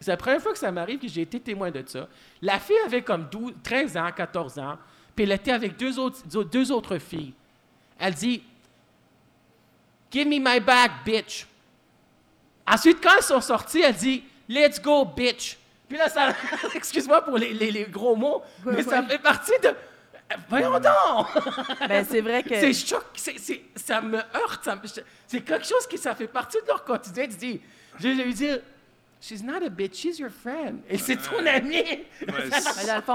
[0.00, 2.08] C'est la première fois que ça m'arrive que j'ai été témoin de ça.
[2.40, 4.78] La fille avait comme 12, 13 ans, 14 ans,
[5.14, 7.34] puis elle était avec deux autres, deux autres filles.
[7.98, 8.42] Elle dit
[10.10, 11.46] Give me my bag, bitch.
[12.66, 15.56] Ensuite, quand elles sont sorties, elle dit Let's go, bitch.
[15.88, 16.34] Puis là, ça.
[16.74, 19.70] Excuse-moi pour les, les- les gros mots, mais ça fait partie de.
[20.48, 21.26] Voyons donc!
[21.88, 22.50] Ben, c'est vrai que.
[22.60, 24.64] C'est choc, c'est- c'est- ça me heurte.
[24.64, 24.82] ça me-
[25.26, 27.26] C'est quelque chose qui ça fait partie de leur quotidien.
[27.26, 27.60] Tu dis,
[27.98, 28.58] je vais lui dire,
[29.22, 30.80] She's not a bitch, she's your friend.
[30.88, 31.82] Et c'est ton ami.
[31.82, 32.02] Ouais.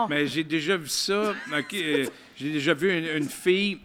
[0.07, 1.13] Mais j'ai déjà vu ça.
[1.13, 3.79] Euh, j'ai déjà vu une, une fille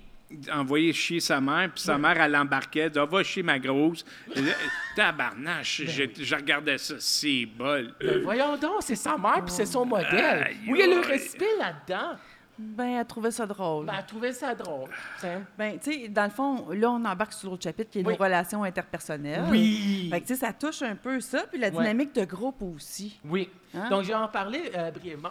[0.53, 3.59] envoyer chier sa mère, puis sa mère, elle l'embarquait, elle dit, Ah, va chier ma
[3.59, 4.05] grosse.
[4.35, 4.53] Là,
[4.97, 7.95] Tabarnache, je, je regardais ça, c'est bol.
[8.01, 10.45] Ben, voyons donc, c'est sa mère puis c'est son modèle.
[10.47, 11.09] Aïe, Oui, il y a le aïe.
[11.09, 12.17] respect là-dedans.
[12.63, 13.87] Ben, elle trouvait ça drôle.
[13.87, 14.91] Ben, elle trouvait ça drôle.
[14.91, 15.39] tu sais.
[15.57, 18.13] Ben, tu sais, dans le fond, là, on embarque sur l'autre chapitre qui est Oui.
[18.19, 19.45] nos relations interpersonnelles.
[19.51, 20.09] Oui.
[20.11, 21.73] Fait que, tu sais, ça touche un peu ça, puis la Ouais.
[21.79, 23.19] dynamique de groupe aussi.
[23.25, 23.49] Oui.
[23.75, 23.89] Hein?
[23.89, 25.31] Donc, je vais en parler euh, brièvement.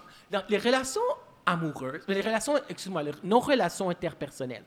[0.50, 1.02] Les relations
[1.45, 4.64] amoureuses, les relations, excuse-moi, les- nos relations interpersonnelles.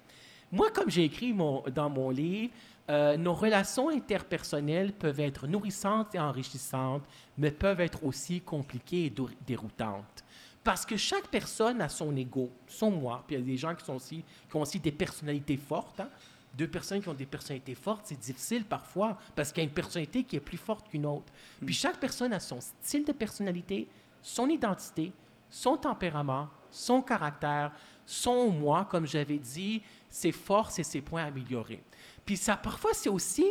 [0.53, 2.53] Moi, comme j'ai écrit mon- dans mon livre,
[2.91, 7.03] euh, nos relations interpersonnelles peuvent être nourrissantes et enrichissantes,
[7.39, 9.15] mais peuvent être aussi compliquées et
[9.47, 10.25] déroutantes.
[10.63, 13.25] Parce que chaque personne a son ego, son moi.
[13.27, 16.01] Puis il y a des gens qui, sont aussi, qui ont aussi des personnalités fortes.
[16.01, 16.09] hein.
[16.57, 19.75] Deux personnes qui ont des personnalités fortes, c'est difficile parfois parce qu'il y a une
[19.75, 21.33] personnalité qui est plus forte qu'une autre.
[21.65, 23.89] Puis chaque personne a son style de personnalité,
[24.21, 25.13] son identité,
[25.49, 27.73] son tempérament, son caractère,
[28.05, 29.81] son moi, comme j'avais dit,
[30.13, 31.83] ses forces et ses points à améliorer.
[32.25, 33.47] Puis ça, parfois, c'est aussi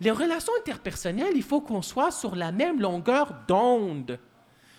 [0.00, 4.18] les relations interpersonnelles, il faut qu'on soit sur la même longueur d'onde.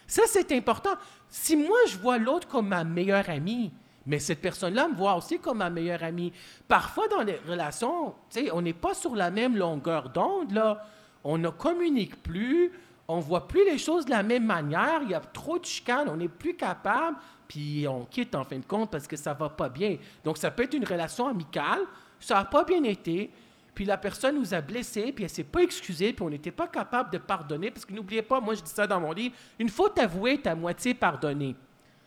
[0.07, 0.91] Ça, c'est important.
[1.29, 3.71] Si moi, je vois l'autre comme ma meilleure amie,
[4.05, 6.33] Mais cette personne-là me voit aussi comme ma meilleure amie.
[6.67, 8.15] Parfois, dans les relations,
[8.51, 10.85] on n'est pas sur la même longueur d'onde, là.
[11.23, 12.71] On ne communique plus,
[13.07, 16.09] on voit plus les choses de la même manière, il y a trop de chicanes,
[16.09, 17.17] on n'est plus capable,
[17.51, 19.97] puis on quitte en fin de compte parce que ça va pas bien.
[20.23, 21.81] Donc, ça peut être une relation amicale,
[22.17, 23.29] ça n'a pas bien été,
[23.75, 26.67] puis la personne nous a blessés, puis elle s'est pas excusée, puis on n'était pas
[26.67, 29.67] capable de pardonner, parce que n'oubliez pas, moi je dis ça dans mon livre, une
[29.67, 31.57] faute avouée est à moitié pardonnée.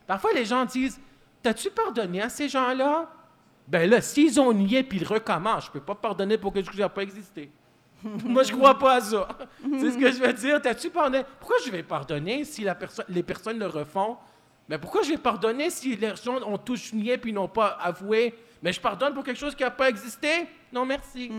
[0.07, 0.99] Parfois, les gens disent
[1.43, 3.11] T'as-tu pardonné à ces gens-là?
[3.69, 6.75] Ben là, s'ils ont nié puis ils recommencent, je peux pas pardonner pour quelque chose
[6.77, 7.51] qui n'a pas existé.
[8.03, 9.29] Moi, je crois pas à ça.
[9.79, 10.63] C'est ce que je veux dire.
[10.63, 11.23] T'as-tu pardonné?
[11.39, 14.17] Pourquoi je vais pardonner si la perso- les personnes le refont?
[14.69, 18.35] Mais pourquoi je vais pardonner si les gens ont tous nié puis n'ont pas avoué?
[18.63, 20.47] Mais je pardonne pour quelque chose qui n'a pas existé?
[20.73, 21.31] Non, merci.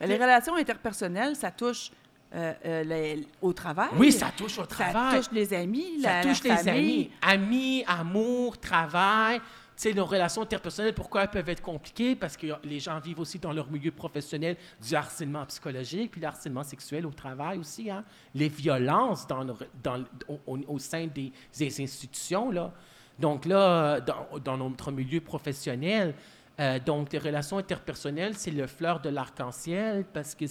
[0.00, 1.90] Les relations interpersonnelles, ça touche
[2.34, 3.88] euh, euh, les- au travail.
[3.96, 5.16] Oui, ça touche au Ça travail.
[5.16, 7.10] touche les amis, Ça la, touche la les famille.
[7.22, 7.34] amis.
[7.46, 9.40] Amis, amour, travail.
[9.76, 12.16] Sais, nos relations interpersonnelles, pourquoi elles peuvent être compliquées?
[12.16, 16.26] Parce que les gens vivent aussi dans leur milieu professionnel du harcèlement psychologique, puis le
[16.28, 17.90] harcèlement sexuel au travail aussi.
[17.90, 18.02] Hein?
[18.34, 20.04] Les violences dans dans-
[20.46, 22.50] au, sein des, des institutions.
[22.50, 22.72] Là.
[23.18, 26.14] Donc là, dans, dans notre milieu professionnel,
[26.58, 30.46] euh, donc les relations interpersonnelles, c'est le fleur de l'arc-en-ciel parce que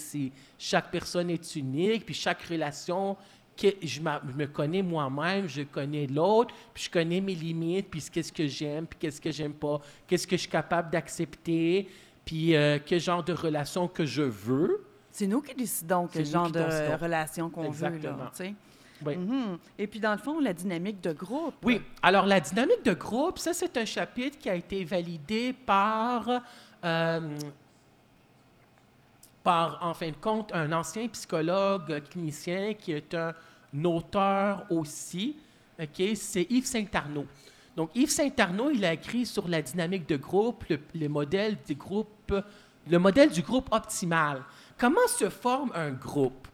[0.60, 3.18] chaque personne est unique, puis chaque relation
[3.56, 8.32] que je, me connais moi-même, je connais l'autre, puis je connais mes limites, puis qu'est-ce
[8.32, 11.88] que j'aime, puis qu'est-ce que j'aime pas, qu'est-ce que je suis capable d'accepter,
[12.24, 14.86] puis euh, quel genre de relation que je veux.
[15.12, 16.98] C'est nous qui décidons quel genre de décidons.
[16.98, 17.98] relation qu'on veut.
[18.00, 18.32] Là.
[19.06, 19.18] Oui.
[19.18, 19.58] Mhm.
[19.78, 21.56] Et puis, dans le fond, la dynamique de groupe.
[21.64, 26.30] Oui, alors la dynamique de groupe, ça c'est un chapitre qui a été validé par,
[26.84, 27.38] euh,
[29.46, 33.34] par, en fin de compte, un ancien psychologue clinicien qui est un
[33.84, 35.38] auteur aussi,
[35.80, 37.28] ok, c'est Yves Saint-Arnaud.
[37.76, 41.76] Donc Yves Saint-Arnaud, il a écrit sur la dynamique de groupe, le, le modèle du
[41.76, 42.34] groupe,
[42.90, 44.44] le modèle du groupe optimal.
[44.80, 46.48] Comment se forme un groupe?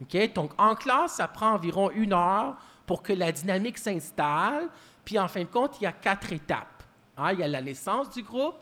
[0.00, 0.32] OK?
[0.32, 2.56] Donc, en classe, ça prend environ une heure
[2.86, 4.68] pour que la dynamique s'installe.
[5.04, 6.82] Puis, en fin de compte, il y a quatre étapes.
[7.16, 8.56] Hein, Il y a la naissance du groupe,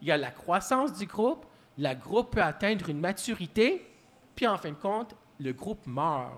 [0.00, 1.44] il y a la croissance du groupe,
[1.80, 3.86] le groupe peut atteindre une maturité,
[4.36, 6.32] puis, en fin de compte, le groupe meurt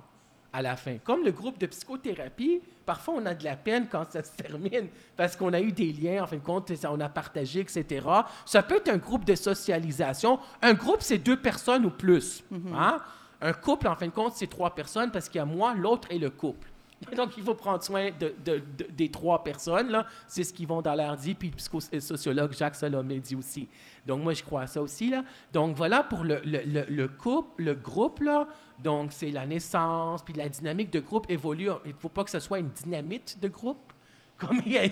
[0.52, 0.98] à la fin.
[0.98, 4.88] Comme le groupe de psychothérapie, parfois, on a de la peine quand ça se termine
[5.16, 8.06] parce qu'on a eu des liens, en fin de compte, on a partagé, etc.
[8.44, 10.38] Ça peut être un groupe de socialisation.
[10.60, 12.44] Un groupe, c'est deux personnes ou plus.
[12.74, 12.98] hein?
[13.40, 16.08] Un couple, en fin de compte, c'est trois personnes parce qu'il y a moi, l'autre
[16.10, 16.68] et le couple.
[17.16, 20.04] Donc, il faut prendre soin de, de- de- des trois personnes.
[20.26, 23.68] C'est ce qu'ils vont dans l'air dit, puis le psychosociologue Jacques Salomé dit aussi.
[24.06, 25.10] Donc, moi, je crois à ça aussi.
[25.10, 25.24] Là.
[25.52, 28.20] Donc, voilà pour le, le- le- le couple, le groupe.
[28.20, 28.46] Là.
[28.78, 31.68] Donc, c'est la naissance, puis la dynamique de groupe évolue.
[31.84, 33.92] Il ne faut pas que ce soit une dynamite de groupe.
[34.42, 34.90] Comme, et,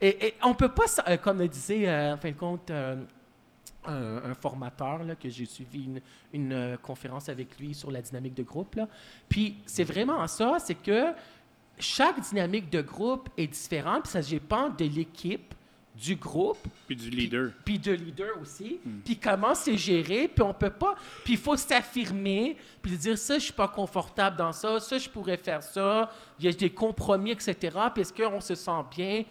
[0.00, 2.96] et on peut pas, euh, comme le disait, euh, en fin de compte, euh,
[3.84, 5.88] un, formateur que j'ai suivi
[6.32, 8.74] une, euh, conférence avec lui sur la dynamique de groupe.
[8.74, 8.88] Là.
[9.28, 11.12] Puis c'est vraiment ça, c'est que
[11.80, 15.54] chaque dynamique de groupe est différente, puis ça dépend de l'équipe,
[15.94, 17.50] du groupe, Puis du leader.
[17.64, 21.56] puis de leader aussi, puis comment c'est géré, puis on peut pas, puis il faut
[21.56, 26.10] s'affirmer, puis dire ça, je suis pas confortable dans ça, ça, je pourrais faire ça,
[26.38, 27.56] il y a des compromis, etc.
[27.92, 29.24] Puis est-ce qu'on se sent bien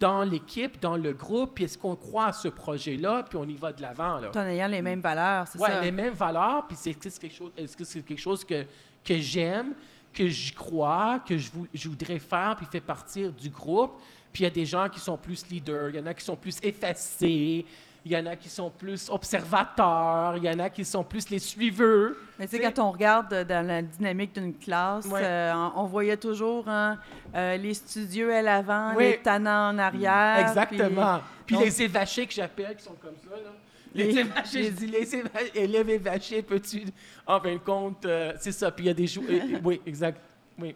[0.00, 3.54] dans l'équipe, dans le groupe, puis est-ce qu'on croit à ce projet-là, puis on y
[3.54, 4.28] va de l'avant, là?
[4.28, 5.80] Tout en ayant les mêmes valeurs, c'est Ouais, ça.
[5.82, 8.44] les mêmes valeurs, puis c'est est-ce que c'est quelque chose, est-ce que c'est quelque chose
[8.44, 8.64] que,
[9.04, 9.74] que j'aime,
[10.14, 14.00] que j'y crois, que je, vou- je voudrais faire, puis fait partir du groupe.
[14.32, 16.24] Puis il y a des gens qui sont plus leaders, il y en a qui
[16.24, 17.64] sont plus effacés,
[18.06, 21.30] il y en a qui sont plus observateurs, il y en a qui sont plus
[21.30, 22.12] les suiveurs.
[22.38, 25.20] Mais tu sais, quand on regarde dans la dynamique d'une classe, Ouais.
[25.22, 26.98] euh, on, voyait toujours hein,
[27.34, 29.04] euh, les studieux à l'avant, Oui.
[29.04, 30.38] les tannants en arrière.
[30.48, 31.20] Exactement.
[31.46, 33.50] Puis, donc- les évachés que j'appelle, qui sont comme ça, là.
[33.94, 35.08] Les, évachés, je dis les
[35.54, 36.84] élèves évachés, peux-tu...
[37.26, 38.70] En fin de compte, euh, c'est ça.
[38.70, 39.24] Puis il y a des jours...
[39.28, 40.20] euh, oui, exact.
[40.58, 40.74] Oui.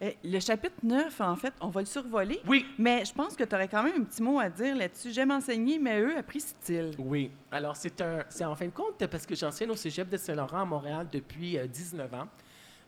[0.00, 2.40] Euh, Le chapitre 9, en fait, on va le survoler.
[2.46, 2.66] Oui.
[2.78, 5.12] Mais je pense que tu aurais quand même un petit mot à dire là-dessus.
[5.12, 6.92] J'aime enseigner, mais eux, apprécient-ils?
[6.98, 7.30] Oui.
[7.50, 10.62] Alors, c'est un, c'est en fin de compte parce que j'enseigne au cégep de Saint-Laurent
[10.62, 12.28] à Montréal depuis euh, 19 ans.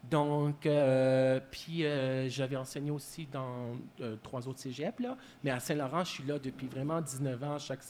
[0.09, 3.77] Donc, euh, puis euh, j'avais enseigné aussi dans
[4.23, 5.15] trois autres cégeps, là.
[5.45, 7.81] Mais à Saint-Laurent, je suis là depuis vraiment 19 ans chaque,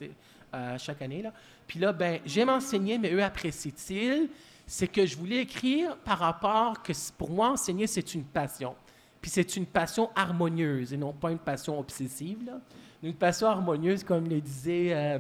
[0.55, 1.33] euh, chaque année, là.
[1.67, 4.29] Puis là, ben, j'aime enseigner, mais eux apprécient-ils?
[4.67, 8.75] C'est que je voulais écrire par rapport que pour moi, enseigner, c'est une passion.
[9.21, 12.61] Puis c'est une passion harmonieuse et non pas une passion obsessive, là.
[13.03, 14.93] Une passion harmonieuse, comme le disait...
[14.93, 15.19] euh,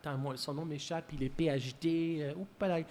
[0.00, 2.20] Attends, son nom m'échappe, il est PhD.
[2.20, 2.82] Euh.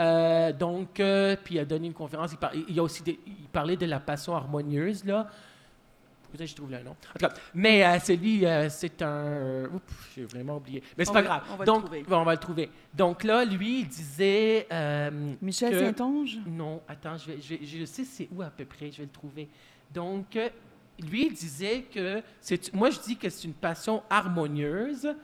[0.00, 2.34] Euh, donc, euh, puis il a donné une conférence.
[2.68, 5.28] Il, a aussi il parlait de la passion harmonieuse, là.
[6.34, 6.90] Écoutez, je trouve le nom.
[6.90, 9.66] En tout cas, mais euh, celui, euh, c'est un.
[9.72, 10.82] Oups, j'ai vraiment oublié.
[10.98, 11.42] Mais c'est On pas va- grave.
[11.52, 12.02] on va le Donc, trouver.
[12.02, 12.70] bon, on va le trouver.
[12.92, 14.66] Donc là, lui, il disait.
[14.72, 16.38] euh, Michel que- Saint-Onge?
[16.44, 19.04] Non, attends, je, vais, je, vais- je sais c'est où à peu près, je vais
[19.04, 19.48] le trouver.
[19.92, 20.48] Donc, euh,
[21.08, 22.20] lui, il disait que.
[22.40, 25.14] c'est Moi, je dis que c'est une passion harmonieuse.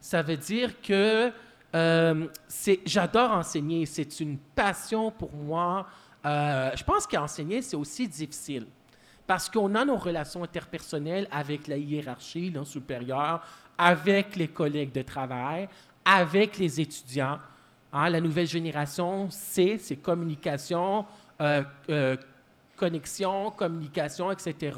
[0.00, 1.32] Ça veut dire que
[1.74, 3.86] euh, c'est, j'adore enseigner.
[3.86, 5.88] C'est une passion pour moi.
[6.24, 8.66] Euh, je pense qu'enseigner, c'est aussi difficile.
[9.30, 13.40] Parce qu'on a nos relations interpersonnelles avec la hiérarchie, le supérieur,
[13.78, 15.68] avec les collègues de travail,
[16.04, 17.38] avec les étudiants.
[17.92, 21.06] Hein, la nouvelle génération, c'est, c'est communication,
[21.40, 22.16] euh, euh,
[22.76, 24.76] connexion, communication, etc.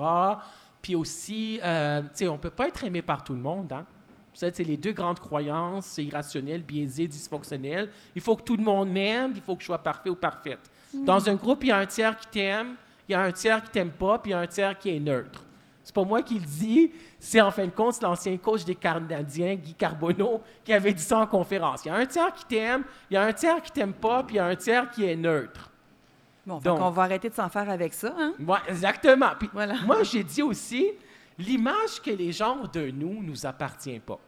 [0.82, 3.72] Puis aussi, euh, on ne peut pas être aimé par tout le monde.
[3.72, 3.86] Hein?
[4.34, 7.88] C'est les deux grandes croyances irrationnelles, biaisées, dysfonctionnelles.
[8.14, 10.70] Il faut que tout le monde m'aime, il faut que je sois parfait ou parfaite.
[10.92, 12.76] Dans un groupe, il y a un tiers qui t'aime,
[13.09, 14.94] il y a un tiers qui t'aime pas, puis il y a un tiers qui
[14.96, 15.44] est neutre.
[15.84, 19.57] C'est pas moi qui le dis, c'est en fin de compte l'ancien coach des Canadiens,
[19.57, 21.84] Guy Carbonneau, qui avait dit ça en conférence.
[21.84, 24.22] Il y a un tiers qui t'aime, il y a un tiers qui t'aime pas,
[24.22, 25.70] puis il y a un tiers qui est neutre.
[26.46, 28.32] Bon, Donc- qu'on va arrêter de s'en faire avec ça, hein?
[28.40, 29.30] Ouais, exactement.
[29.38, 29.74] Puis Voilà.
[29.84, 30.90] moi, j'ai dit aussi,
[31.38, 34.18] l'image que les gens ont de nous nous appartient pas.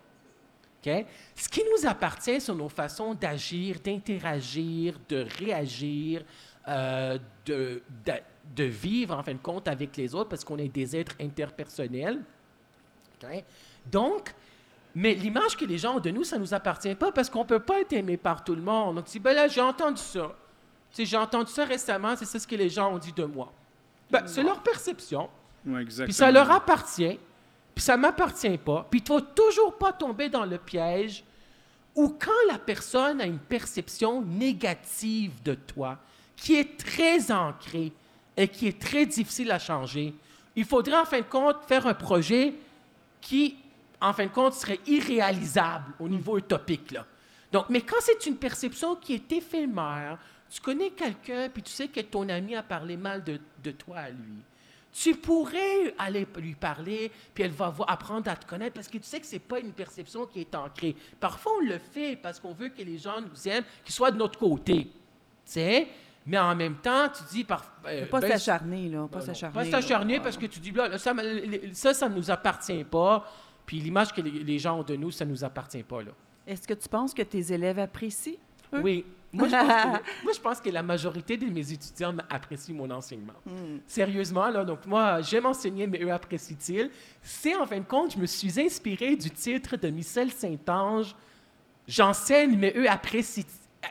[0.87, 1.07] OK?
[1.35, 6.25] Ce qui nous appartient, c'est nos façons d'agir, d'interagir, de réagir,
[6.69, 8.13] euh, de, de,
[8.57, 12.21] de vivre, en fin de compte, avec les autres, parce qu'on est des êtres interpersonnels.
[13.91, 14.35] Donc,
[14.95, 17.41] mais l'image que les gens ont de nous, ça ne nous appartient pas parce qu'on
[17.41, 18.97] ne peut pas être aimé par tout le monde.
[18.97, 20.35] Donc, tu dis, ben là, j'ai entendu ça.
[20.91, 23.25] Tu sais, j'ai entendu ça récemment, c'est ça ce que les gens ont dit de
[23.25, 23.53] moi.
[24.11, 25.29] Ben, c'est leur perception,
[25.67, 26.07] Ouais, exactement.
[26.07, 27.19] puis ça leur appartient,
[27.75, 28.87] puis ça m'appartient pas.
[28.91, 31.25] Puis il ne faut toujours pas tomber dans le piège
[31.97, 35.99] où quand la personne a une perception négative de toi,
[36.37, 37.93] qui est très ancrée
[38.37, 40.15] et qui est très difficile à changer,
[40.57, 42.55] il faudrait en fin de compte faire un projet
[43.21, 43.57] qui,
[44.01, 46.93] en fin de compte, serait irréalisable au niveau utopique.
[46.93, 47.07] Là.
[47.53, 50.19] Donc, mais quand c'est une perception qui est éphémère,
[50.51, 53.99] tu connais quelqu'un, puis tu sais que ton ami a parlé mal de, de toi
[53.99, 54.43] à lui.
[54.93, 59.05] Tu pourrais aller lui parler, puis elle va apprendre à te connaître parce que tu
[59.05, 60.95] sais que c'est pas une perception qui est ancrée.
[61.19, 64.19] Parfois, on le fait parce qu'on veut que les gens nous aiment, qu'ils soient de
[64.19, 64.85] notre côté.
[64.85, 64.91] Tu
[65.47, 65.89] sais?
[66.27, 69.07] Mais en même temps, tu dis par, euh, Pas ben, s'acharner, là.
[69.11, 69.55] Pas non, s'acharner.
[69.55, 71.13] Pas s'acharner parce que tu dis, là, ça,
[71.73, 73.25] ça, ça ne nous appartient pas.
[73.67, 76.03] Puis l'image que les, les gens ont de nous, ça ne nous appartient pas.
[76.03, 76.13] Là.
[76.47, 78.35] Est-ce que tu penses que tes élèves apprécient?
[78.75, 78.81] eux?
[78.83, 79.05] Oui.
[79.33, 79.89] Moi je, pense que,
[80.25, 83.35] moi, je pense que la majorité de mes étudiants apprécient mon enseignement.
[83.45, 83.79] Hmm.
[83.87, 86.91] Sérieusement, là, donc moi, j'aime enseigner, mais eux apprécient-ils?
[87.21, 91.17] C'est, en fin de compte, je me suis inspiré du titre de Michel Saint-Ange,
[91.89, 93.45] «J'enseigne, mais eux apprécient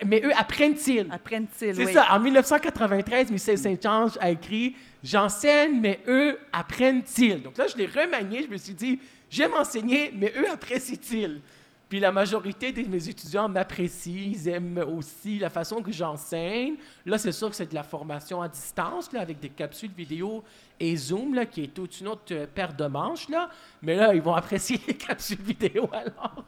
[0.05, 1.07] mais eux apprennent-ils?
[1.11, 1.93] Apprennent-ils, C'est oui.
[1.93, 2.07] ça.
[2.11, 7.41] En 1993, Michel Saint-Ange a écrit J'enseigne, mais eux apprennent-ils?
[7.41, 8.43] Donc là, je l'ai remanié.
[8.43, 11.41] Je me suis dit J'aime enseigner, mais eux apprécient-ils?
[11.89, 14.31] Puis la majorité de mes étudiants m'apprécient.
[14.31, 16.75] Ils aiment aussi la façon que j'enseigne.
[17.05, 20.43] Là, c'est sûr que c'est de la formation à distance, là, avec des capsules vidéo
[20.79, 23.29] et Zoom, là, qui est toute une autre paire de manches.
[23.29, 23.49] Là.
[23.81, 26.43] Mais là, ils vont apprécier les capsules vidéo alors.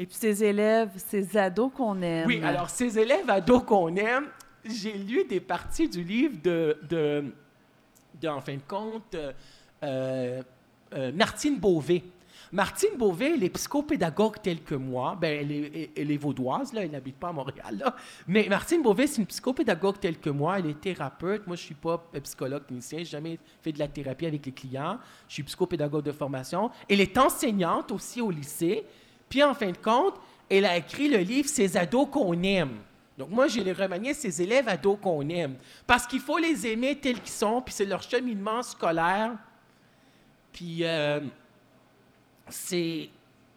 [0.00, 2.26] Et puis ces élèves, ces ados qu'on aime.
[2.26, 4.28] Oui, alors ces élèves ados qu'on aime,
[4.64, 9.30] j'ai lu des parties du livre de, de, en fin de compte, euh,
[9.82, 10.42] euh,
[10.94, 12.02] euh, Martine Beauvais.
[12.50, 15.18] Martine Beauvais, elle est psychopédagogue telle que moi.
[15.20, 17.76] Ben, elle, est, elle est vaudoise, là, elle n'habite pas à Montréal.
[17.76, 17.94] Là.
[18.26, 20.60] Mais Martine Beauvais, c'est une psychopédagogue telle que moi.
[20.60, 21.46] Elle est thérapeute.
[21.46, 23.00] Moi, je ne suis pas psychologue clinicien.
[23.00, 24.98] Je n'ai jamais fait de la thérapie avec les clients.
[25.28, 26.70] Je suis psychopédagogue de formation.
[26.88, 28.86] Elle est enseignante aussi au lycée.
[29.30, 30.16] Puis, en fin de compte,
[30.50, 32.76] elle a écrit le livre Ces ados qu'on aime.
[33.16, 35.56] Donc, moi, j'ai les remanié ces élèves ados qu'on aime.
[35.86, 39.32] Parce qu'il faut les aimer tels qu'ils sont, puis c'est leur cheminement scolaire.
[40.52, 41.20] Puis, euh,
[42.48, 43.08] c'est.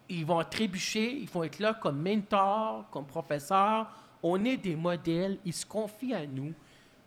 [0.10, 3.88] Ils vont trébucher, ils vont être là comme mentors, comme professeurs.
[4.22, 6.54] On est des modèles, ils se confient à nous.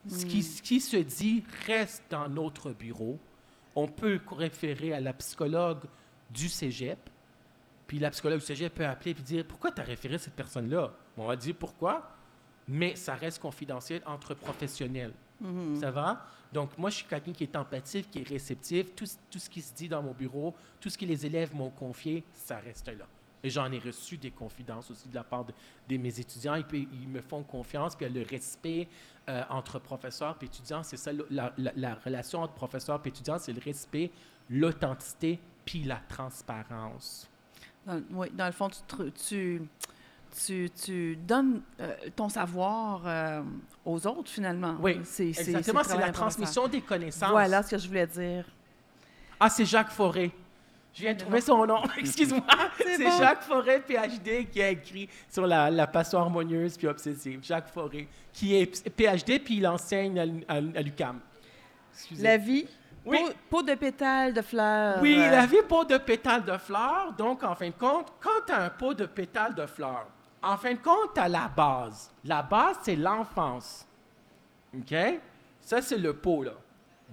[0.09, 3.19] Ce, qui, ce qui se dit reste dans notre bureau.
[3.75, 5.85] On peut référer à la psychologue
[6.31, 6.99] du cégep.
[7.87, 10.93] Puis la psychologue du cégep peut appeler et dire Pourquoi tu as référé cette personne-là?
[11.17, 12.11] On va dire pourquoi,
[12.69, 15.13] mais ça reste confidentiel entre professionnels.
[15.81, 16.25] Ça va?
[16.53, 18.95] Donc, moi, je suis quelqu'un qui est empathif, qui est réceptif.
[18.97, 21.69] Tout, tout ce qui se dit dans mon bureau, tout ce que les élèves m'ont
[21.71, 23.05] confié, ça reste là.
[23.43, 25.53] Et j'en ai reçu des confidences aussi de la part de,
[25.89, 26.55] de mes étudiants.
[26.73, 28.89] Ils, me font confiance, puis le respect
[29.29, 30.83] euh, entre professeurs et étudiants.
[30.83, 34.11] C'est ça, la, la- la relation entre professeurs et étudiants, c'est le respect,
[34.49, 37.29] l'authenticité, puis la transparence.
[37.87, 39.63] Dans, oui, dans le fond, tu, tr- tu,
[40.45, 43.43] tu, tu donnes euh, ton savoir euh,
[43.85, 44.77] aux autres, finalement.
[44.81, 47.31] Oui, c'est, Exactement, c'est la transmission des connaissances.
[47.31, 48.45] Voilà ce que je voulais dire.
[49.39, 50.31] Ah, c'est Jacques Forêt.
[50.95, 51.83] Je viens de trouver son nom.
[51.99, 52.41] Excuse-moi.
[52.79, 53.19] C'est bon.
[53.19, 57.41] Jacques Forêt, PhD, qui a écrit sur la, la passion harmonieuse puis obsessive.
[57.43, 60.19] Jacques Forêt, qui est PhD puis il enseigne
[60.49, 61.15] à, à- à.
[61.93, 62.23] Excusez.
[62.23, 62.67] La vie,
[63.07, 63.19] Oui.
[63.19, 64.99] peau, peau de pétales de fleurs.
[65.01, 67.13] Oui, euh, la vie pot de pétales de fleurs.
[67.17, 70.09] Donc, en fin de compte, quand tu as un pot de pétales de fleurs,
[70.43, 72.11] en fin de compte, tu as la base.
[72.25, 73.87] La base, c'est l'enfance.
[74.77, 74.95] OK?
[75.61, 76.53] Ça, c'est le pot, là.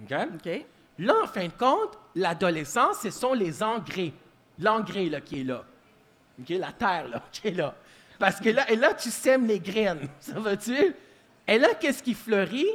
[0.02, 0.16] OK?
[0.34, 0.66] OK.
[0.98, 4.12] Là, en fin de compte, l'adolescence, ce sont les engrais.
[4.58, 5.64] L'engrais, là, qui est là.
[6.40, 6.50] OK?
[6.50, 7.74] La terre, là, qui est là.
[8.18, 10.08] Parce que là, et là, tu sèmes les graines.
[10.20, 10.94] Ça va-tu?
[11.46, 12.70] Et là, qu'est-ce qui fleurit?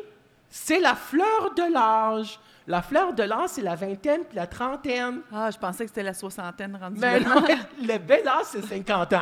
[0.49, 2.39] C'est la fleur de l'âge.
[2.69, 5.21] La fleur de l'âge, c'est la vingtaine puis la trentaine.
[5.33, 7.43] Ah, je pensais que c'était la soixantaine rendue Mais non,
[7.81, 9.21] le bel âge, c'est 50 ans.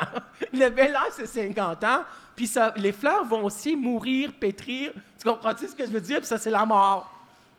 [0.52, 2.02] Le bel âge, c'est 50 ans.
[2.36, 4.91] Puis ça, les fleurs vont aussi mourir, pétrir.
[5.18, 6.18] Tu comprends-tu ce que je veux dire?
[6.18, 7.10] Puis ça, c'est la mort.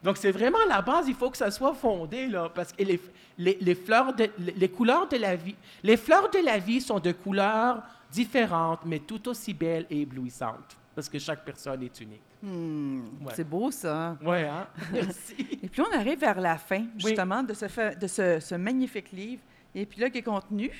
[0.03, 1.09] Donc, c'est vraiment la base.
[1.09, 2.51] Il faut que ça soit fondé, là.
[2.55, 3.01] Parce que les,
[3.39, 5.57] les, les fleurs de, les, les couleurs de la vie...
[5.83, 7.83] Les fleurs de la vie sont de couleurs
[8.13, 10.78] différentes, mais tout aussi belles et éblouissantes.
[10.99, 12.23] Parce que chaque personne est unique.
[12.43, 13.33] Hmm, Ouais.
[13.37, 14.17] C'est beau, ça.
[14.21, 14.67] Ouais, hein?
[14.93, 15.37] Merci.
[15.63, 19.41] Et puis, on arrive vers la fin, justement, de, ce, de ce, ce magnifique livre.
[19.77, 20.73] Et puis là, qui est contenu?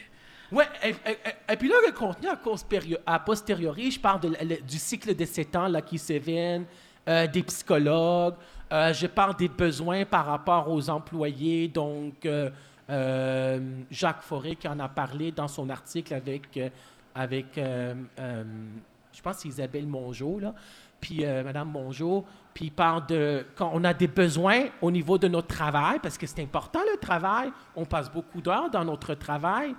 [0.51, 2.27] Oui, et, et- et- et puis là, le contenu
[3.07, 6.65] à, posteriori, je parle de la- le- du cycle de sept ans là, qui s'éviennent,
[7.09, 8.35] euh, des psychologues,
[8.73, 14.81] euh, je parle des besoins par rapport aux employés, donc euh, Jacques Forêt qui en
[14.81, 16.59] a parlé dans son article avec,
[17.15, 17.57] avec
[19.19, 20.55] je pense que c'est Isabelle Mongeau, là,
[21.01, 25.19] puis euh, Madame Mongeau, puis il parle de quand on a des besoins au niveau
[25.19, 29.15] de notre travail, parce que c'est important le travail, on passe beaucoup d'heures dans notre
[29.15, 29.75] travail,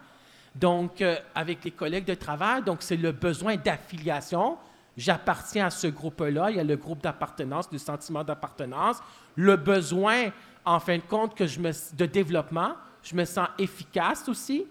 [0.53, 4.57] donc euh, avec les collègues de travail, donc c'est le besoin d'affiliation.
[4.97, 8.97] J'appartiens à ce groupe-là, il y a le groupe d'appartenance, le sentiment d'appartenance,
[9.37, 10.31] le besoin,
[10.65, 12.73] en fin de compte, que je me, de développement,
[13.03, 14.67] je me sens efficace aussi,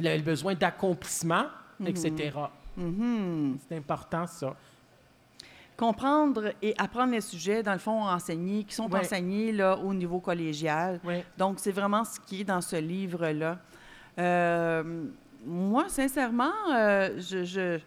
[0.00, 1.44] le, le besoin d'accomplissement,
[1.86, 2.32] etc.
[2.76, 3.58] Mhm.
[3.68, 4.54] C'est important, ça.
[5.76, 9.00] Comprendre et apprendre les sujets, dans le fond, enseignés, qui sont Ouais.
[9.00, 11.00] enseignés là, au niveau collégial.
[11.36, 13.58] Donc, c'est vraiment ce qui est dans ce livre-là.
[14.18, 15.04] Euh,
[15.44, 17.80] moi, sincèrement, euh, je, je,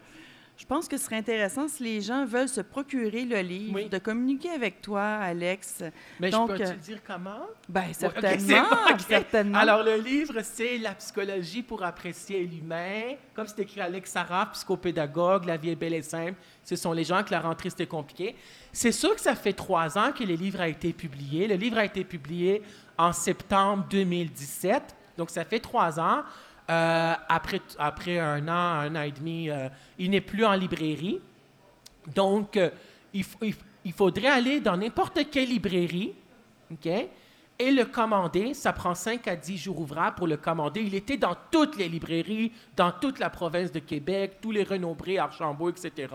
[0.56, 3.88] je pense que ce serait intéressant si les gens veulent se procurer le livre, Oui.
[3.90, 5.84] de communiquer avec toi, Alex.
[6.18, 7.42] Mais Donc, je peux euh, te dire comment?
[7.68, 9.00] Ok, certainement, c'est bon, ok.
[9.06, 9.58] certainement.
[9.58, 13.16] Alors, le livre, c'est La psychologie pour apprécier l'humain.
[13.34, 16.34] Comme c'est écrit Alex Saraf, psychopédagogue, La vie est belle et simple.
[16.64, 18.34] Ce sont les gens que la rentrée, c'était compliqué.
[18.72, 21.46] C'est sûr que ça fait trois ans que le livre a été publié.
[21.48, 22.62] Le livre a été publié
[22.96, 24.82] en septembre 2017.
[25.18, 26.22] Donc, ça fait trois ans.
[26.68, 31.20] Euh, après, un an, un an et demi, euh, il n'est plus en librairie.
[32.14, 32.70] Donc, euh,
[33.12, 36.12] il, faudrait aller dans n'importe quelle librairie,
[36.72, 36.86] OK?
[37.58, 38.52] Et le commander.
[38.52, 40.82] Ça prend 5 à 10 jours ouvrables pour le commander.
[40.82, 45.18] Il était dans toutes les librairies, dans toute la province de Québec, tous les renombrés,
[45.18, 46.12] Archambault, etc.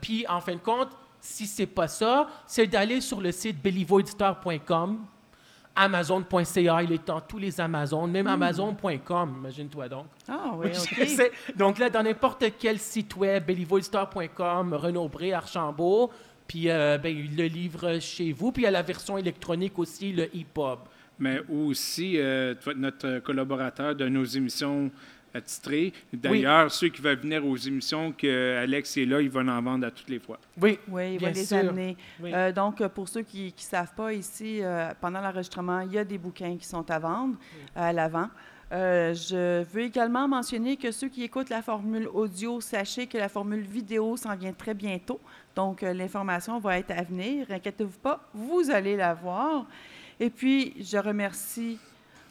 [0.00, 5.04] Puis, en fin de compte, si c'est pas ça, c'est d'aller sur le site bellivoeditor.com,
[5.80, 10.06] amazon.ca, il est dans tous les Amazones, même amazon.com, imagine-toi donc.
[10.28, 10.68] Ah oui.
[11.56, 16.10] Donc là, dans n'importe quel site web, bellivoedstore.com, Renaud-Bré, Archambault,
[16.46, 18.52] puis euh, ben, il le livre chez vous.
[18.52, 20.80] Puis il y a la version électronique aussi, le EPUB.
[21.18, 24.90] Mais aussi, euh, tu vas être notre collaborateur de nos émissions
[26.12, 29.86] D'ailleurs, ceux qui veulent venir aux émissions que Alex est là, il va en vendre
[29.86, 30.38] à toutes les fois.
[30.60, 31.56] Oui, Oui, il bien va les sûr.
[31.58, 31.96] amener.
[32.20, 32.32] Oui.
[32.34, 36.04] Euh, donc, pour ceux qui ne savent pas, ici, euh, pendant l'enregistrement, il y a
[36.04, 37.36] des bouquins qui sont à vendre
[37.74, 38.28] à l'avant.
[38.72, 43.28] Euh, je veux également mentionner que ceux qui écoutent la formule audio, sachez que la
[43.28, 45.18] formule vidéo s'en vient très bientôt.
[45.56, 47.46] Donc, euh, l'information va être à venir.
[47.50, 49.66] Inquiétez-vous pas, vous allez la voir.
[50.20, 51.78] Et puis, je remercie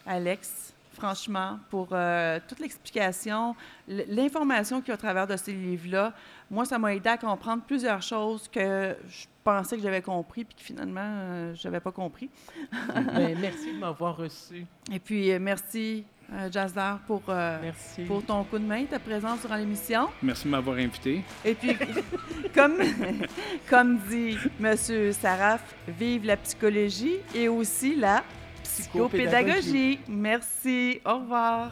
[0.05, 3.55] Alex, franchement, pour euh, toute l'explication,
[3.87, 6.13] l'information qu'il y a au travers de ces livres-là.
[6.49, 10.55] Moi, ça m'a aidé à comprendre plusieurs choses que je pensais que j'avais compris, puis
[10.55, 12.29] que finalement, euh, je n'avais pas compris.
[13.13, 14.65] Ben, merci de m'avoir reçu.
[14.91, 18.03] Et puis, euh, merci, euh, Jazdar, pour, euh, Merci.
[18.03, 20.09] pour ton coup de main, ta présence durant l'émission.
[20.21, 21.23] Merci de m'avoir invité.
[21.43, 21.75] Et puis,
[22.53, 22.77] comme,
[23.69, 24.75] comme dit M.
[25.13, 28.23] Saraf, vive la psychologie et aussi la
[28.69, 29.99] psychopédagogie.
[30.07, 31.01] Merci.
[31.05, 31.69] Au revoir.